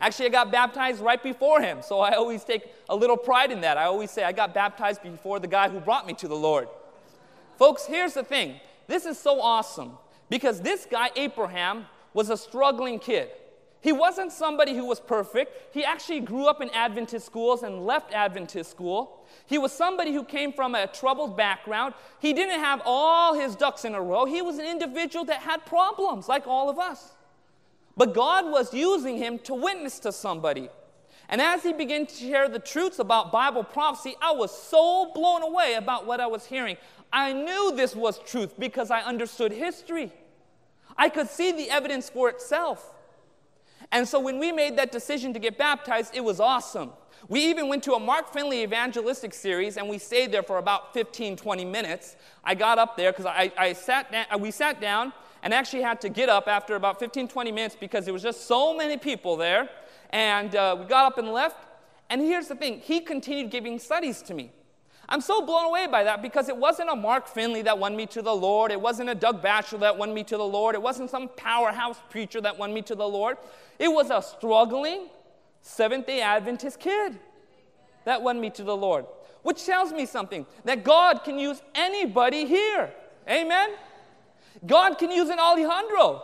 [0.00, 3.60] Actually, I got baptized right before him, so I always take a little pride in
[3.62, 3.76] that.
[3.76, 6.68] I always say I got baptized before the guy who brought me to the Lord.
[7.58, 9.98] Folks, here's the thing this is so awesome
[10.30, 13.28] because this guy, Abraham, was a struggling kid.
[13.80, 15.74] He wasn't somebody who was perfect.
[15.74, 19.24] He actually grew up in Adventist schools and left Adventist school.
[19.46, 21.94] He was somebody who came from a troubled background.
[22.18, 24.24] He didn't have all his ducks in a row.
[24.24, 27.12] He was an individual that had problems, like all of us.
[27.96, 30.68] But God was using him to witness to somebody.
[31.28, 35.42] And as he began to share the truths about Bible prophecy, I was so blown
[35.42, 36.76] away about what I was hearing.
[37.12, 40.12] I knew this was truth because I understood history.
[40.96, 42.94] I could see the evidence for itself.
[43.90, 46.90] And so when we made that decision to get baptized, it was awesome.
[47.28, 50.94] We even went to a Mark Finley evangelistic series and we stayed there for about
[50.94, 52.16] 15, 20 minutes.
[52.44, 56.00] I got up there because I, I sat down, we sat down and actually had
[56.02, 59.36] to get up after about 15, 20 minutes because there was just so many people
[59.36, 59.68] there.
[60.10, 61.66] And uh, we got up and left.
[62.10, 64.52] And here's the thing he continued giving studies to me.
[65.08, 68.06] I'm so blown away by that because it wasn't a Mark Finley that won me
[68.06, 68.70] to the Lord.
[68.70, 70.74] It wasn't a Doug Batchelor that won me to the Lord.
[70.74, 73.38] It wasn't some powerhouse preacher that won me to the Lord.
[73.78, 75.08] It was a struggling
[75.62, 77.18] Seventh day Adventist kid
[78.04, 79.06] that won me to the Lord.
[79.42, 82.90] Which tells me something that God can use anybody here.
[83.28, 83.70] Amen?
[84.66, 86.22] God can use an Alejandro.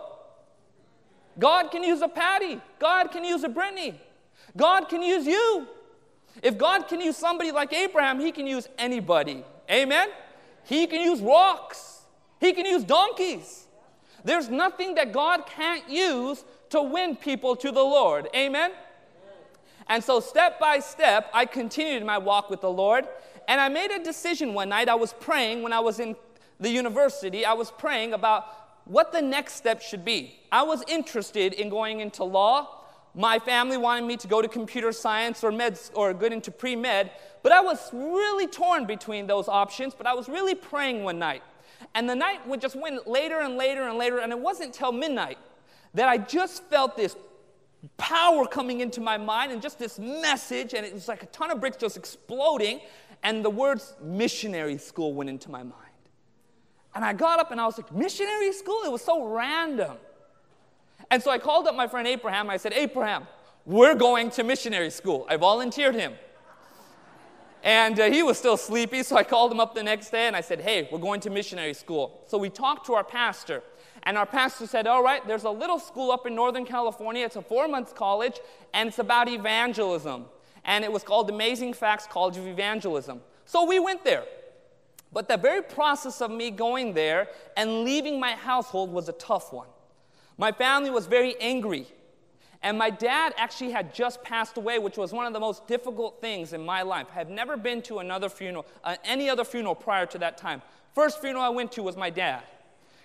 [1.39, 2.61] God can use a Patty.
[2.79, 4.01] God can use a Brittany.
[4.57, 5.67] God can use you.
[6.43, 9.45] If God can use somebody like Abraham, he can use anybody.
[9.71, 10.09] Amen?
[10.65, 12.03] He can use rocks.
[12.41, 13.67] He can use donkeys.
[14.25, 18.29] There's nothing that God can't use to win people to the Lord.
[18.35, 18.73] Amen?
[19.87, 23.07] And so, step by step, I continued my walk with the Lord.
[23.47, 24.89] And I made a decision one night.
[24.89, 26.17] I was praying when I was in
[26.61, 28.47] the university, I was praying about
[28.85, 30.41] what the next step should be.
[30.53, 32.84] I was interested in going into law.
[33.15, 37.13] My family wanted me to go to computer science or med or get into pre-med,
[37.43, 41.43] but I was really torn between those options, but I was really praying one night.
[41.95, 44.91] And the night would just went later and later and later, and it wasn't till
[44.91, 45.39] midnight
[45.95, 47.17] that I just felt this
[47.99, 51.51] power coming into my mind and just this message, and it was like a ton
[51.51, 52.81] of bricks just exploding,
[53.23, 55.81] and the words missionary school went into my mind.
[56.95, 58.81] And I got up and I was like, missionary school?
[58.85, 59.97] It was so random.
[61.11, 62.51] And so I called up my friend Abraham.
[62.51, 63.27] I said, Abraham,
[63.65, 65.27] we're going to missionary school.
[65.29, 66.15] I volunteered him.
[67.63, 70.37] And uh, he was still sleepy, so I called him up the next day and
[70.37, 72.23] I said, Hey, we're going to missionary school.
[72.27, 73.63] So we talked to our pastor.
[74.03, 77.25] And our pastor said, All right, there's a little school up in Northern California.
[77.25, 78.39] It's a four month college,
[78.75, 80.27] and it's about evangelism.
[80.67, 83.21] And it was called Amazing Facts College of Evangelism.
[83.47, 84.25] So we went there.
[85.11, 89.53] But the very process of me going there and leaving my household was a tough
[89.53, 89.69] one.
[90.37, 91.87] My family was very angry.
[92.65, 96.23] And my dad actually had just passed away, which was one of the most difficult
[96.23, 97.09] things in my life.
[97.13, 100.63] I had never been to another funeral, uh, any other funeral prior to that time.
[100.95, 102.43] First funeral I went to was my dad.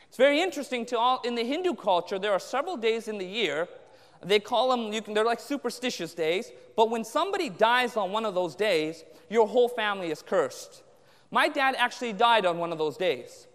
[0.07, 2.17] It's very interesting to all in the Hindu culture.
[2.17, 3.67] There are several days in the year.
[4.23, 4.93] They call them.
[4.93, 6.53] You can, they're like superstitious days.
[6.77, 10.83] But when somebody dies on one of those days, your whole family is cursed.
[11.31, 13.45] My dad actually died on one of those days.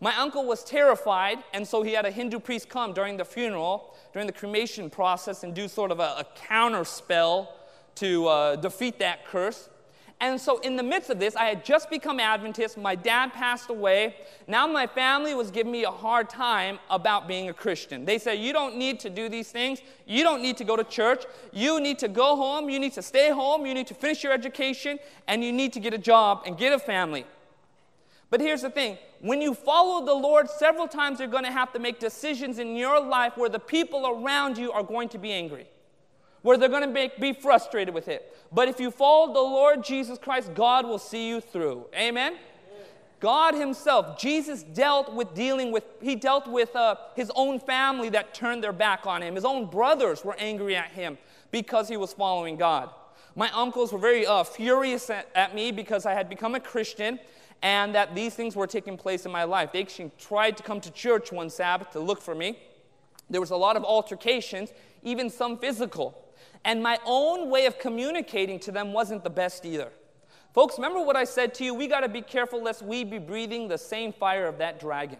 [0.00, 3.94] My uncle was terrified, and so he had a Hindu priest come during the funeral,
[4.12, 7.54] during the cremation process, and do sort of a, a counter spell
[7.96, 9.68] to uh, defeat that curse.
[10.20, 12.78] And so, in the midst of this, I had just become Adventist.
[12.78, 14.14] My dad passed away.
[14.46, 18.04] Now, my family was giving me a hard time about being a Christian.
[18.04, 19.80] They said, You don't need to do these things.
[20.06, 21.24] You don't need to go to church.
[21.52, 22.70] You need to go home.
[22.70, 23.66] You need to stay home.
[23.66, 24.98] You need to finish your education.
[25.26, 27.26] And you need to get a job and get a family.
[28.34, 31.72] But here's the thing when you follow the Lord, several times you're going to have
[31.72, 35.30] to make decisions in your life where the people around you are going to be
[35.30, 35.68] angry
[36.42, 38.36] where they're going to make, be frustrated with it.
[38.50, 41.86] But if you follow the Lord Jesus Christ, God will see you through.
[41.94, 42.34] Amen?
[43.20, 48.34] God Himself, Jesus dealt with dealing with, He dealt with uh, His own family that
[48.34, 49.36] turned their back on Him.
[49.36, 51.18] His own brothers were angry at Him
[51.52, 52.90] because He was following God.
[53.36, 57.20] My uncles were very uh, furious at, at me because I had become a Christian
[57.62, 59.72] and that these things were taking place in my life.
[59.72, 62.58] They actually tried to come to church one Sabbath to look for me.
[63.30, 66.18] There was a lot of altercations, even some physical.
[66.64, 69.90] And my own way of communicating to them wasn't the best either.
[70.52, 71.74] Folks, remember what I said to you?
[71.74, 75.18] We got to be careful lest we be breathing the same fire of that dragon.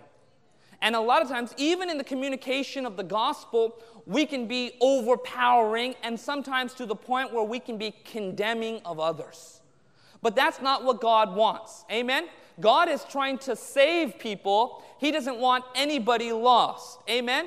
[0.81, 4.73] And a lot of times, even in the communication of the gospel, we can be
[4.81, 9.61] overpowering and sometimes to the point where we can be condemning of others.
[10.25, 11.85] But that's not what God wants.
[11.93, 12.29] Amen?
[12.59, 16.99] God is trying to save people, He doesn't want anybody lost.
[17.11, 17.47] Amen?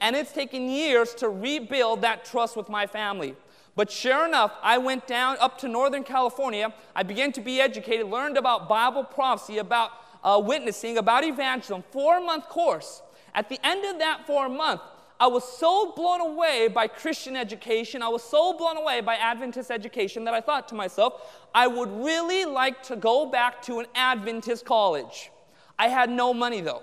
[0.00, 3.36] And it's taken years to rebuild that trust with my family.
[3.76, 6.74] But sure enough, I went down up to Northern California.
[6.96, 9.92] I began to be educated, learned about Bible prophecy, about
[10.24, 13.00] uh, witnessing, about evangelism, four month course.
[13.32, 14.80] At the end of that four month,
[15.20, 19.70] I was so blown away by Christian education, I was so blown away by Adventist
[19.70, 23.86] education that I thought to myself, I would really like to go back to an
[23.96, 25.30] Adventist college.
[25.78, 26.82] I had no money though.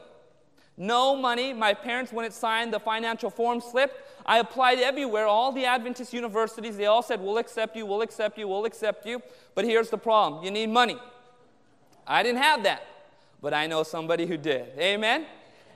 [0.78, 1.54] No money.
[1.54, 4.08] My parents wouldn't sign the financial form slip.
[4.26, 8.38] I applied everywhere, all the Adventist universities, they all said, We'll accept you, we'll accept
[8.38, 9.22] you, we'll accept you.
[9.54, 10.98] But here's the problem you need money.
[12.06, 12.84] I didn't have that,
[13.42, 14.78] but I know somebody who did.
[14.78, 15.26] Amen?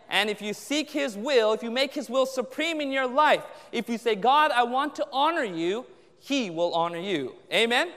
[0.09, 3.43] And if you seek His will, if you make His will supreme in your life,
[3.71, 5.85] if you say, God, I want to honor you,
[6.19, 7.35] He will honor you.
[7.53, 7.91] Amen?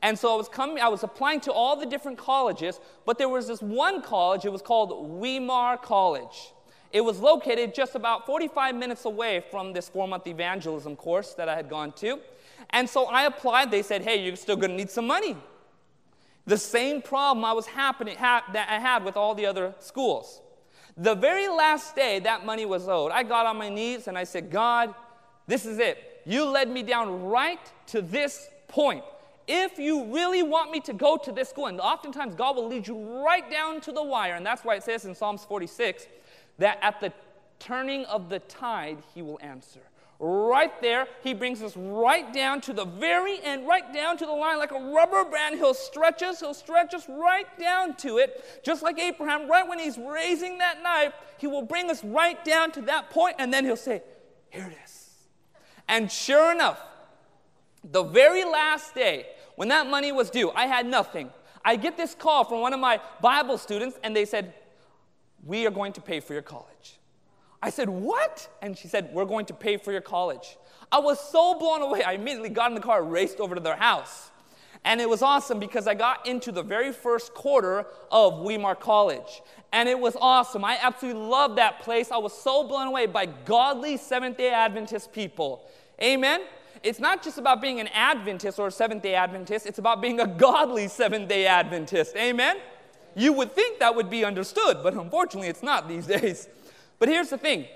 [0.00, 3.28] And so I was coming, I was applying to all the different colleges, but there
[3.28, 6.52] was this one college, it was called Weimar College.
[6.92, 11.48] It was located just about 45 minutes away from this four month evangelism course that
[11.48, 12.20] I had gone to.
[12.70, 13.70] And so I applied.
[13.70, 15.36] They said, hey, you're still going to need some money.
[16.44, 20.41] The same problem I was happening, ha- that I had with all the other schools.
[20.96, 24.24] The very last day that money was owed, I got on my knees and I
[24.24, 24.94] said, God,
[25.46, 26.22] this is it.
[26.24, 29.04] You led me down right to this point.
[29.48, 32.86] If you really want me to go to this school, and oftentimes God will lead
[32.86, 36.06] you right down to the wire, and that's why it says in Psalms 46
[36.58, 37.12] that at the
[37.58, 39.80] turning of the tide, He will answer.
[40.24, 44.30] Right there, He brings us right down to the very end, right down to the
[44.30, 45.56] line like a rubber band.
[45.56, 48.62] He'll stretch us, He'll stretch us right down to it.
[48.62, 52.70] Just like Abraham, right when He's raising that knife, He will bring us right down
[52.72, 54.00] to that point, and then He'll say,
[54.50, 55.10] Here it is.
[55.88, 56.80] And sure enough,
[57.82, 61.30] the very last day, when that money was due, I had nothing.
[61.64, 64.54] I get this call from one of my Bible students, and they said,
[65.44, 67.00] We are going to pay for your college.
[67.62, 68.48] I said, What?
[68.60, 70.56] And she said, We're going to pay for your college.
[70.90, 72.02] I was so blown away.
[72.02, 74.30] I immediately got in the car, raced over to their house.
[74.84, 79.40] And it was awesome because I got into the very first quarter of Weimar College.
[79.72, 80.64] And it was awesome.
[80.64, 82.10] I absolutely loved that place.
[82.10, 85.64] I was so blown away by godly Seventh day Adventist people.
[86.02, 86.42] Amen?
[86.82, 90.18] It's not just about being an Adventist or a Seventh day Adventist, it's about being
[90.18, 92.16] a godly Seventh day Adventist.
[92.16, 92.56] Amen?
[93.14, 96.48] You would think that would be understood, but unfortunately it's not these days.
[97.02, 97.66] But here's the thing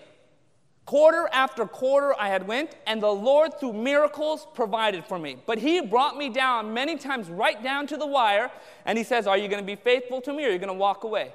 [0.84, 5.36] quarter after quarter I had went, and the Lord, through miracles, provided for me.
[5.46, 8.52] But He brought me down many times, right down to the wire,
[8.84, 10.68] and He says, Are you going to be faithful to me or are you going
[10.68, 11.32] to walk away?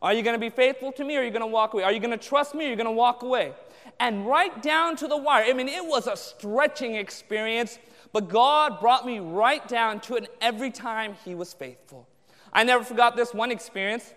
[0.00, 1.82] Are you going to be faithful to me or are you going to walk away?
[1.82, 3.52] Are you going to trust me or are you going to walk away?
[4.00, 5.44] and right down to the wire.
[5.44, 7.78] I mean, it was a stretching experience,
[8.12, 12.08] but God brought me right down to it, and every time He was faithful.
[12.52, 14.14] I never forgot this one experience.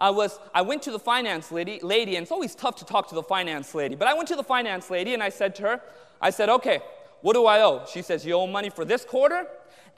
[0.00, 3.08] I was I went to the finance lady, lady, and it's always tough to talk
[3.08, 3.94] to the finance lady.
[3.94, 5.82] But I went to the finance lady and I said to her,
[6.20, 6.80] I said, okay,
[7.20, 7.84] what do I owe?
[7.90, 9.46] She says, you owe money for this quarter,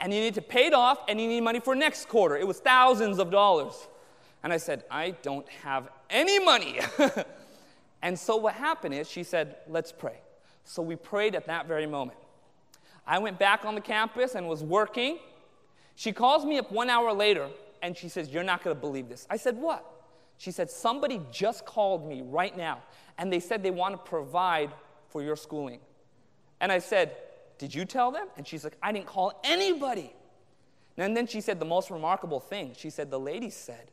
[0.00, 2.36] and you need to pay it off, and you need money for next quarter.
[2.36, 3.88] It was thousands of dollars.
[4.42, 6.80] And I said, I don't have any money.
[8.02, 10.18] And so what happened is she said, Let's pray.
[10.64, 12.18] So we prayed at that very moment.
[13.06, 15.18] I went back on the campus and was working.
[15.94, 17.48] She calls me up one hour later
[17.82, 19.26] and she says, You're not going to believe this.
[19.28, 19.84] I said, What?
[20.38, 22.78] She said, Somebody just called me right now
[23.18, 24.72] and they said they want to provide
[25.08, 25.80] for your schooling.
[26.60, 27.16] And I said,
[27.58, 28.28] Did you tell them?
[28.36, 30.14] And she's like, I didn't call anybody.
[30.96, 32.74] And then she said the most remarkable thing.
[32.76, 33.90] She said, The lady said,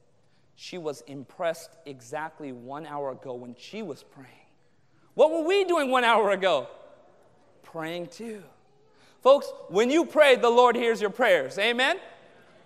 [0.55, 4.27] she was impressed exactly one hour ago when she was praying.
[5.13, 6.67] What were we doing one hour ago?
[7.63, 8.43] Praying too.
[9.21, 11.57] Folks, when you pray, the Lord hears your prayers.
[11.57, 11.97] Amen?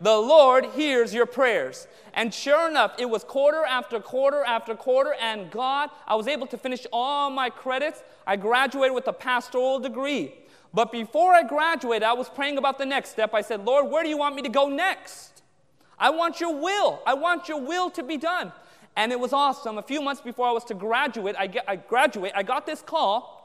[0.04, 1.88] The Lord hears your prayers.
[2.14, 6.46] And sure enough, it was quarter after quarter after quarter, and God, I was able
[6.48, 8.04] to finish all my credits.
[8.28, 10.34] I graduated with a pastoral degree.
[10.74, 13.34] But before I graduated, I was praying about the next step.
[13.34, 15.42] I said, Lord, where do you want me to go next?
[15.98, 17.02] I want your will.
[17.08, 18.52] I want your will to be done.
[18.98, 19.78] And it was awesome.
[19.78, 22.82] A few months before I was to graduate, I, get, I graduate, I got this
[22.82, 23.43] call,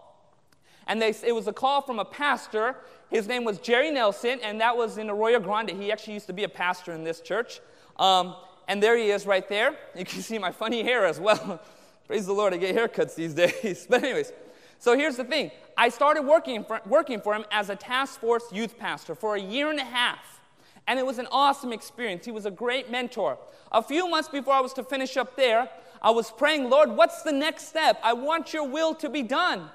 [0.88, 2.74] and they, it was a call from a pastor.
[3.10, 5.70] His name was Jerry Nelson, and that was in Arroyo Grande.
[5.70, 7.60] He actually used to be a pastor in this church.
[7.98, 8.34] Um,
[8.66, 9.76] and there he is right there.
[9.94, 11.60] You can see my funny hair as well.
[12.06, 13.86] Praise the Lord, I get haircuts these days.
[13.88, 14.32] but, anyways,
[14.78, 18.44] so here's the thing I started working for, working for him as a task force
[18.50, 20.40] youth pastor for a year and a half.
[20.86, 22.24] And it was an awesome experience.
[22.24, 23.38] He was a great mentor.
[23.72, 25.68] A few months before I was to finish up there,
[26.00, 28.00] I was praying, Lord, what's the next step?
[28.02, 29.68] I want your will to be done.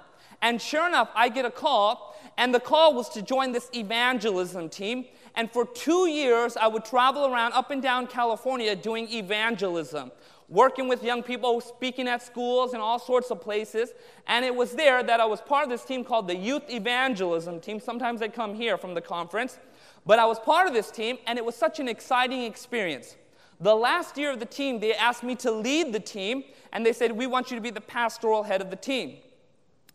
[0.43, 4.67] And sure enough, I get a call, and the call was to join this evangelism
[4.67, 5.05] team.
[5.35, 10.11] And for two years, I would travel around up and down California doing evangelism,
[10.49, 13.93] working with young people, speaking at schools and all sorts of places.
[14.27, 17.61] And it was there that I was part of this team called the Youth Evangelism
[17.61, 17.79] Team.
[17.79, 19.57] Sometimes they come here from the conference.
[20.05, 23.15] But I was part of this team, and it was such an exciting experience.
[23.61, 26.91] The last year of the team, they asked me to lead the team, and they
[26.91, 29.19] said, We want you to be the pastoral head of the team.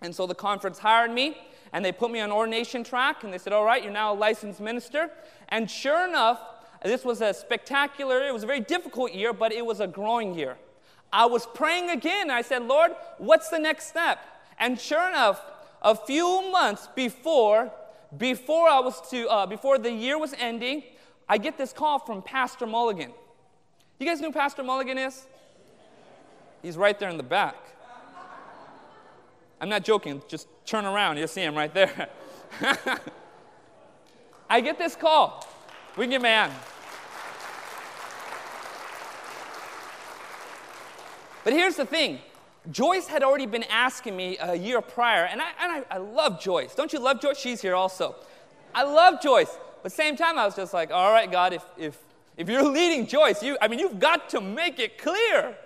[0.00, 1.36] And so the conference hired me,
[1.72, 4.14] and they put me on ordination track, and they said, All right, you're now a
[4.14, 5.10] licensed minister.
[5.48, 6.40] And sure enough,
[6.84, 10.34] this was a spectacular, it was a very difficult year, but it was a growing
[10.34, 10.56] year.
[11.12, 12.30] I was praying again.
[12.30, 14.18] I said, Lord, what's the next step?
[14.58, 15.42] And sure enough,
[15.82, 17.72] a few months before,
[18.16, 20.82] before I was to, uh, before the year was ending,
[21.28, 23.12] I get this call from Pastor Mulligan.
[23.98, 25.26] You guys know Pastor Mulligan is?
[26.62, 27.56] He's right there in the back.
[29.60, 32.08] I'm not joking, just turn around, you'll see him right there.
[34.50, 35.46] I get this call.
[35.96, 36.50] We can give man.
[41.44, 42.20] But here's the thing
[42.70, 46.40] Joyce had already been asking me a year prior, and I, and I, I love
[46.40, 46.74] Joyce.
[46.74, 47.38] Don't you love Joyce?
[47.38, 48.14] She's here also.
[48.74, 49.58] I love Joyce.
[49.82, 51.98] But same time, I was just like, all right, God, if, if,
[52.36, 55.56] if you're leading Joyce, you, I mean, you've got to make it clear.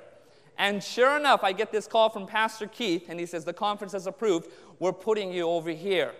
[0.63, 3.95] And sure enough, I get this call from Pastor Keith, and he says, The conference
[3.95, 4.49] has approved.
[4.79, 6.13] We're putting you over here.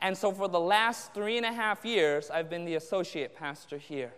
[0.00, 3.76] And so for the last three and a half years, I've been the associate pastor
[3.76, 4.14] here.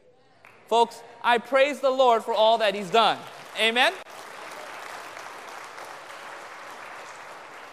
[0.68, 3.18] Folks, I praise the Lord for all that he's done.
[3.60, 3.92] Amen?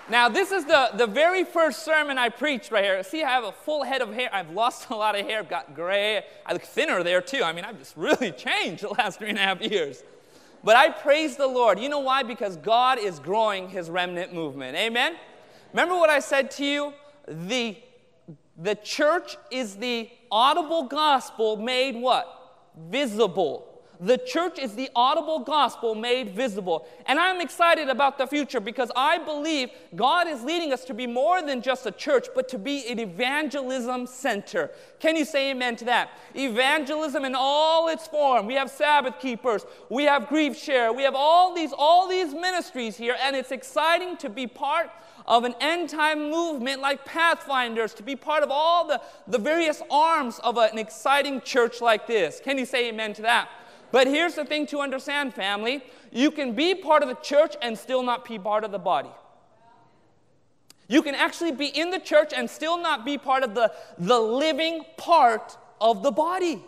[0.09, 3.03] Now, this is the, the very first sermon I preached right here.
[3.03, 4.31] See, I have a full head of hair.
[4.33, 6.23] I've lost a lot of hair, I've got gray.
[6.43, 7.43] I look thinner there too.
[7.43, 10.01] I mean, I've just really changed the last three and a half years.
[10.63, 11.79] But I praise the Lord.
[11.79, 12.23] You know why?
[12.23, 14.77] Because God is growing his remnant movement.
[14.77, 15.15] Amen?
[15.73, 16.93] Remember what I said to you?
[17.27, 17.77] The,
[18.57, 22.27] the church is the audible gospel made what?
[22.89, 23.72] Visible.
[24.03, 26.85] The church is the audible gospel made visible.
[27.05, 31.07] And I'm excited about the future because I believe God is leading us to be
[31.07, 34.71] more than just a church, but to be an evangelism center.
[34.99, 36.09] Can you say amen to that?
[36.35, 38.45] Evangelism in all its form.
[38.45, 42.97] We have Sabbath keepers, we have grief share, we have all these, all these ministries
[42.97, 44.89] here, and it's exciting to be part
[45.27, 49.81] of an end time movement like Pathfinders, to be part of all the, the various
[49.89, 52.41] arms of an exciting church like this.
[52.43, 53.47] Can you say amen to that?
[53.93, 57.77] But here's the thing to understand, family you can be part of the church and
[57.77, 59.11] still not be part of the body.
[60.87, 64.19] You can actually be in the church and still not be part of the, the
[64.19, 66.63] living part of the body.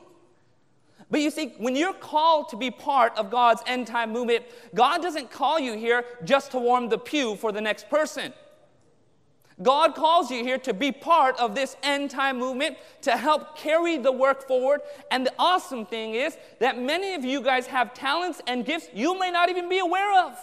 [1.10, 4.46] But you see, when you're called to be part of God's end time movement,
[4.76, 8.34] God doesn't call you here just to warm the pew for the next person.
[9.64, 13.98] God calls you here to be part of this end time movement, to help carry
[13.98, 14.82] the work forward.
[15.12, 19.18] And the awesome thing is that many of you guys have talents and gifts you
[19.18, 20.38] may not even be aware of.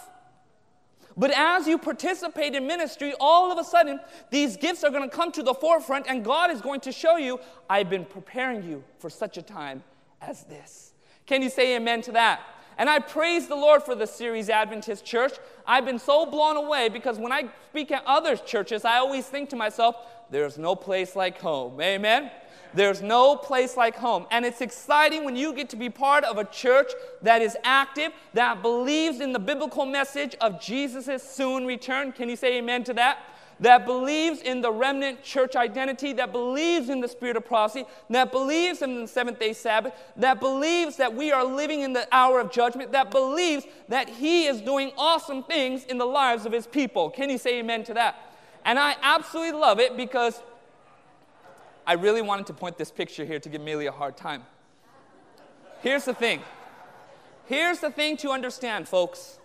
[1.15, 3.99] But as you participate in ministry, all of a sudden,
[4.31, 7.17] these gifts are going to come to the forefront, and God is going to show
[7.17, 7.39] you,
[7.69, 9.83] I've been preparing you for such a time
[10.21, 10.93] as this.
[11.27, 12.41] Can you say amen to that?
[12.77, 15.33] And I praise the Lord for the Ceres Adventist Church.
[15.65, 19.49] I've been so blown away because when I speak at other churches, I always think
[19.49, 19.95] to myself,
[20.29, 21.79] there's no place like home.
[21.79, 22.31] Amen?
[22.73, 24.25] There's no place like home.
[24.31, 28.11] And it's exciting when you get to be part of a church that is active,
[28.33, 32.11] that believes in the biblical message of Jesus' soon return.
[32.11, 33.19] Can you say amen to that?
[33.59, 38.31] That believes in the remnant church identity, that believes in the spirit of prophecy, that
[38.31, 42.39] believes in the seventh day Sabbath, that believes that we are living in the hour
[42.39, 46.67] of judgment, that believes that He is doing awesome things in the lives of His
[46.67, 47.09] people.
[47.09, 48.15] Can you say amen to that?
[48.65, 50.41] And I absolutely love it because
[51.85, 54.43] I really wanted to point this picture here to give Millie a hard time.
[55.81, 56.41] Here's the thing.
[57.45, 59.39] Here's the thing to understand, folks.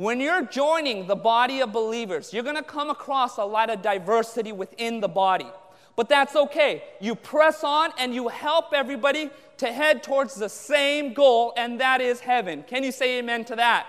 [0.00, 3.82] When you're joining the body of believers, you're going to come across a lot of
[3.82, 5.46] diversity within the body.
[5.94, 6.84] But that's okay.
[7.02, 9.28] You press on and you help everybody
[9.58, 12.64] to head towards the same goal, and that is heaven.
[12.66, 13.88] Can you say amen to that?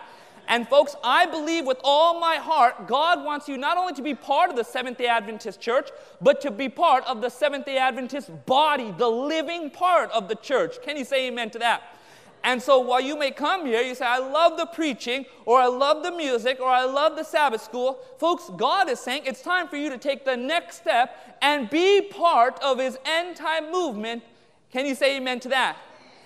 [0.49, 4.13] And folks, I believe with all my heart, God wants you not only to be
[4.13, 7.77] part of the Seventh day Adventist church, but to be part of the Seventh day
[7.77, 10.75] Adventist body, the living part of the church.
[10.83, 11.83] Can you say amen to that?
[12.43, 15.67] And so while you may come here, you say, I love the preaching, or I
[15.67, 17.99] love the music, or I love the Sabbath school.
[18.17, 22.01] Folks, God is saying it's time for you to take the next step and be
[22.01, 24.23] part of His end time movement.
[24.71, 25.77] Can you say amen to that?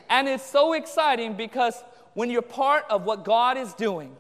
[0.10, 4.16] And it's so exciting because when you're part of what God is doing,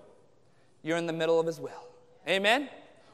[0.83, 1.87] you're in the middle of His will.
[2.27, 2.69] Amen?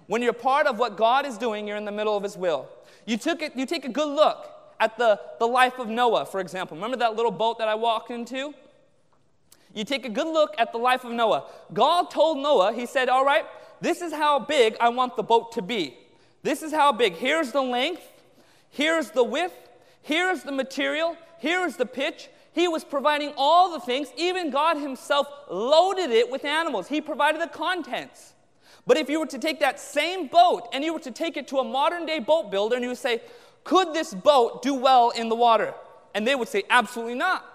[0.07, 2.67] When you're part of what God is doing, you're in the middle of His will.
[3.05, 6.39] You, took it, you take a good look at the, the life of Noah, for
[6.39, 6.75] example.
[6.75, 8.53] Remember that little boat that I walked into?
[9.73, 11.45] You take a good look at the life of Noah.
[11.73, 13.45] God told Noah, He said, All right,
[13.79, 15.97] this is how big I want the boat to be.
[16.43, 17.13] This is how big.
[17.13, 18.03] Here's the length,
[18.69, 19.53] here's the width,
[20.01, 22.29] here's the material, here's the pitch.
[22.53, 24.09] He was providing all the things.
[24.17, 28.33] Even God Himself loaded it with animals, He provided the contents.
[28.87, 31.47] But if you were to take that same boat and you were to take it
[31.49, 33.21] to a modern day boat builder and you would say,
[33.63, 35.73] Could this boat do well in the water?
[36.13, 37.45] And they would say, Absolutely not.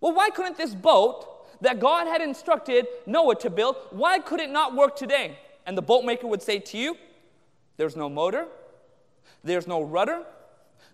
[0.00, 4.50] Well, why couldn't this boat that God had instructed Noah to build, why could it
[4.50, 5.38] not work today?
[5.66, 6.96] And the boatmaker would say to you,
[7.76, 8.46] There's no motor,
[9.42, 10.24] there's no rudder,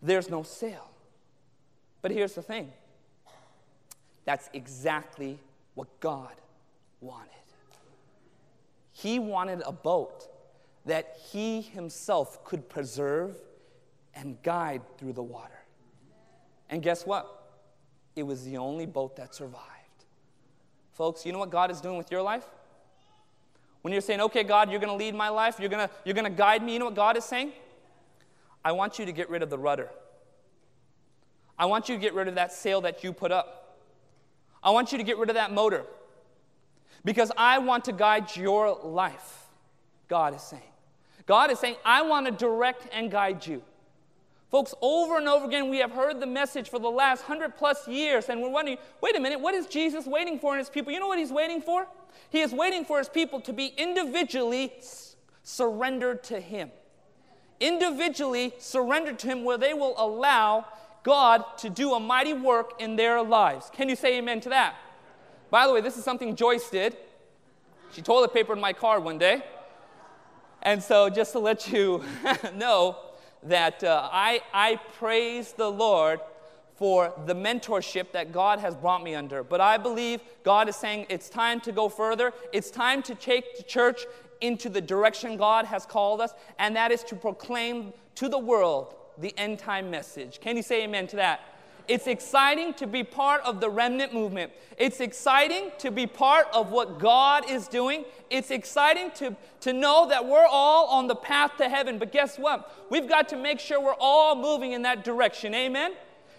[0.02, 0.90] there's no sail.
[2.02, 2.72] But here's the thing
[4.24, 5.38] that's exactly
[5.74, 6.32] what God
[7.00, 7.30] wanted.
[8.92, 10.28] He wanted a boat
[10.86, 13.36] that he himself could preserve
[14.14, 15.58] and guide through the water.
[16.70, 17.43] And guess what?
[18.16, 19.64] It was the only boat that survived.
[20.92, 22.46] Folks, you know what God is doing with your life?
[23.82, 26.24] When you're saying, okay, God, you're going to lead my life, you're going you're going
[26.24, 27.52] to guide me, you know what God is saying?
[28.64, 29.90] I want you to get rid of the rudder.
[31.58, 33.78] I want you to get rid of that sail that you put up.
[34.62, 35.84] I want you to get rid of that motor.
[37.04, 39.46] Because I want to guide your life,
[40.08, 40.62] God is saying.
[41.26, 43.62] God is saying, I want to direct and guide you.
[44.54, 47.88] Folks, over and over again, we have heard the message for the last hundred plus
[47.88, 50.92] years, and we're wondering wait a minute, what is Jesus waiting for in his people?
[50.92, 51.88] You know what he's waiting for?
[52.30, 54.72] He is waiting for his people to be individually
[55.42, 56.70] surrendered to him.
[57.58, 60.66] Individually surrendered to him, where they will allow
[61.02, 63.72] God to do a mighty work in their lives.
[63.72, 64.76] Can you say amen to that?
[65.50, 66.96] By the way, this is something Joyce did.
[67.90, 69.42] She toilet papered my car one day.
[70.62, 72.04] And so, just to let you
[72.54, 72.98] know,
[73.44, 76.20] that uh, I, I praise the Lord
[76.76, 79.44] for the mentorship that God has brought me under.
[79.44, 82.32] But I believe God is saying it's time to go further.
[82.52, 84.06] It's time to take the church
[84.40, 88.94] into the direction God has called us, and that is to proclaim to the world
[89.18, 90.40] the end time message.
[90.40, 91.40] Can you say amen to that?
[91.86, 94.52] It's exciting to be part of the remnant movement.
[94.78, 98.04] It's exciting to be part of what God is doing.
[98.30, 101.98] It's exciting to, to know that we're all on the path to heaven.
[101.98, 102.90] But guess what?
[102.90, 105.54] We've got to make sure we're all moving in that direction.
[105.54, 105.92] Amen?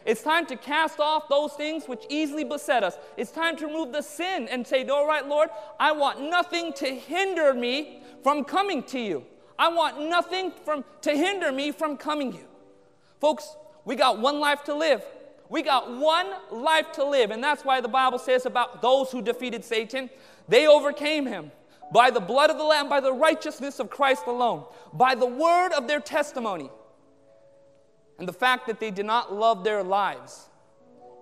[0.05, 2.97] It's time to cast off those things which easily beset us.
[3.17, 6.85] It's time to remove the sin and say, All right, Lord, I want nothing to
[6.85, 9.25] hinder me from coming to you.
[9.57, 12.45] I want nothing from, to hinder me from coming you.
[13.19, 15.03] Folks, we got one life to live.
[15.49, 19.21] We got one life to live, and that's why the Bible says about those who
[19.21, 20.09] defeated Satan,
[20.47, 21.51] they overcame him
[21.93, 25.71] by the blood of the Lamb, by the righteousness of Christ alone, by the word
[25.73, 26.69] of their testimony,
[28.17, 30.49] and the fact that they did not love their lives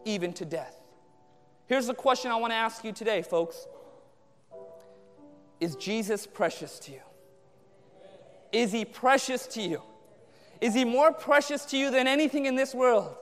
[0.05, 0.77] even to death.
[1.67, 3.67] Here's the question I want to ask you today, folks
[5.59, 7.01] Is Jesus precious to you?
[8.51, 9.81] Is he precious to you?
[10.61, 13.15] Is he more precious to you than anything in this world?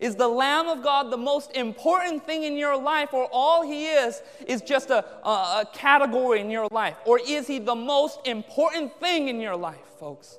[0.00, 3.86] Is the Lamb of God the most important thing in your life, or all He
[3.86, 6.96] is is just a, a, a, category in your life?
[7.04, 10.38] Or is He the most important thing in your life, folks?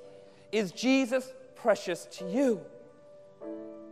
[0.51, 2.62] Is Jesus precious to you?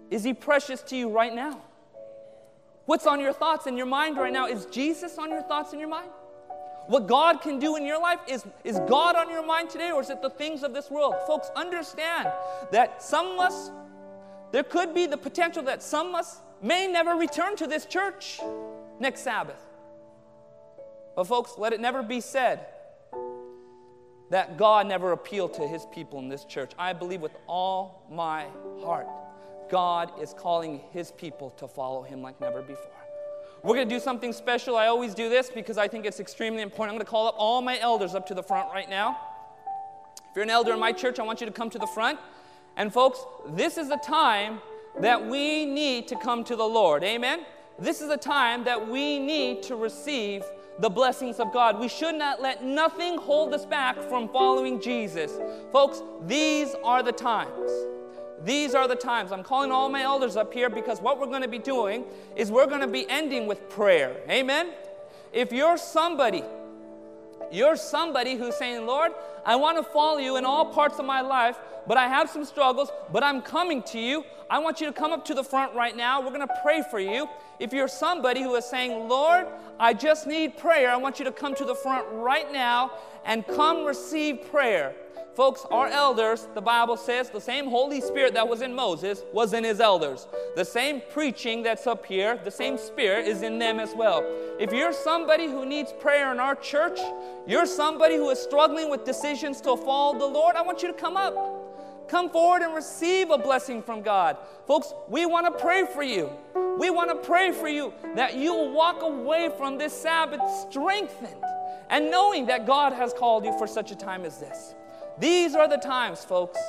[0.10, 1.62] Is He precious to you right now?
[2.88, 4.48] What's on your thoughts in your mind right now?
[4.48, 6.10] Is Jesus on your thoughts in your mind?
[6.88, 10.02] What God can do in your life is, is God on your mind today, or
[10.02, 11.14] is it the things of this world?
[11.28, 12.32] Folks, understand
[12.72, 13.70] that some of us
[14.52, 18.40] there could be the potential that some of us may never return to this church
[19.00, 19.62] next Sabbath.
[21.16, 22.66] But, folks, let it never be said
[24.30, 26.72] that God never appealed to his people in this church.
[26.78, 28.46] I believe with all my
[28.82, 29.08] heart,
[29.70, 32.92] God is calling his people to follow him like never before.
[33.64, 34.78] We're going to do something special.
[34.78, 36.94] I always do this because I think it's extremely important.
[36.94, 39.18] I'm going to call up all my elders up to the front right now.
[40.30, 42.20] If you're an elder in my church, I want you to come to the front.
[42.80, 44.62] And folks, this is a time
[45.02, 47.04] that we need to come to the Lord.
[47.04, 47.42] Amen?
[47.78, 50.46] This is a time that we need to receive
[50.80, 51.78] the blessings of God.
[51.78, 55.38] We should not let nothing hold us back from following Jesus.
[55.74, 57.70] Folks, these are the times.
[58.46, 59.34] These are the times.
[59.34, 62.06] I'm calling all my elders up here because what we're going to be doing
[62.38, 64.16] is we're going to be ending with prayer.
[64.30, 64.70] Amen?
[65.34, 66.44] If you're somebody
[67.52, 69.12] you're somebody who's saying, Lord,
[69.46, 71.58] I want to follow you in all parts of my life,
[71.88, 74.24] but I have some struggles, but I'm coming to you.
[74.50, 76.22] I want you to come up to the front right now.
[76.22, 77.28] We're going to pray for you.
[77.60, 79.48] If you're somebody who is saying, Lord,
[79.80, 82.92] I just need prayer, I want you to come to the front right now
[83.26, 84.96] and come receive prayer.
[85.36, 89.54] Folks, our elders, the Bible says, the same Holy Spirit that was in Moses was
[89.54, 90.28] in his elders.
[90.56, 94.22] The same preaching that's up here, the same Spirit is in them as well.
[94.60, 97.00] If you're somebody who needs prayer in our church,
[97.48, 100.94] you're somebody who is struggling with decisions to follow the Lord, I want you to
[100.94, 101.59] come up.
[102.10, 104.38] Come forward and receive a blessing from God.
[104.66, 106.32] Folks, we want to pray for you.
[106.80, 111.44] We want to pray for you that you will walk away from this Sabbath strengthened
[111.90, 114.74] and knowing that God has called you for such a time as this.
[115.20, 116.60] These are the times, folks.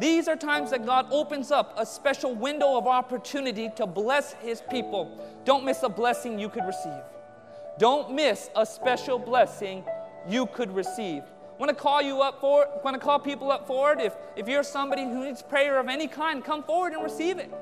[0.00, 4.62] These are times that God opens up a special window of opportunity to bless His
[4.68, 5.16] people.
[5.44, 7.02] Don't miss a blessing you could receive.
[7.78, 9.84] Don't miss a special blessing
[10.28, 11.22] you could receive.
[11.58, 12.66] Want to call you up for.
[12.84, 14.00] Want to call people up for it.
[14.00, 17.52] If, if you're somebody who needs prayer of any kind, come forward and receive it.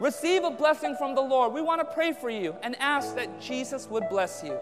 [0.00, 1.52] Receive a blessing from the Lord.
[1.52, 4.58] We want to pray for you and ask that Jesus would bless you.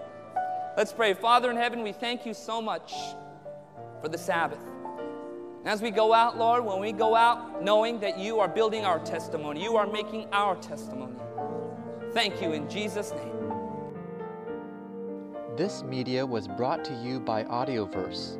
[0.77, 1.15] Let's pray.
[1.15, 2.93] Father in heaven, we thank you so much
[4.01, 4.59] for the Sabbath.
[5.65, 8.99] As we go out, Lord, when we go out knowing that you are building our
[9.01, 11.17] testimony, you are making our testimony.
[12.13, 13.53] Thank you in Jesus' name.
[15.57, 18.40] This media was brought to you by Audioverse,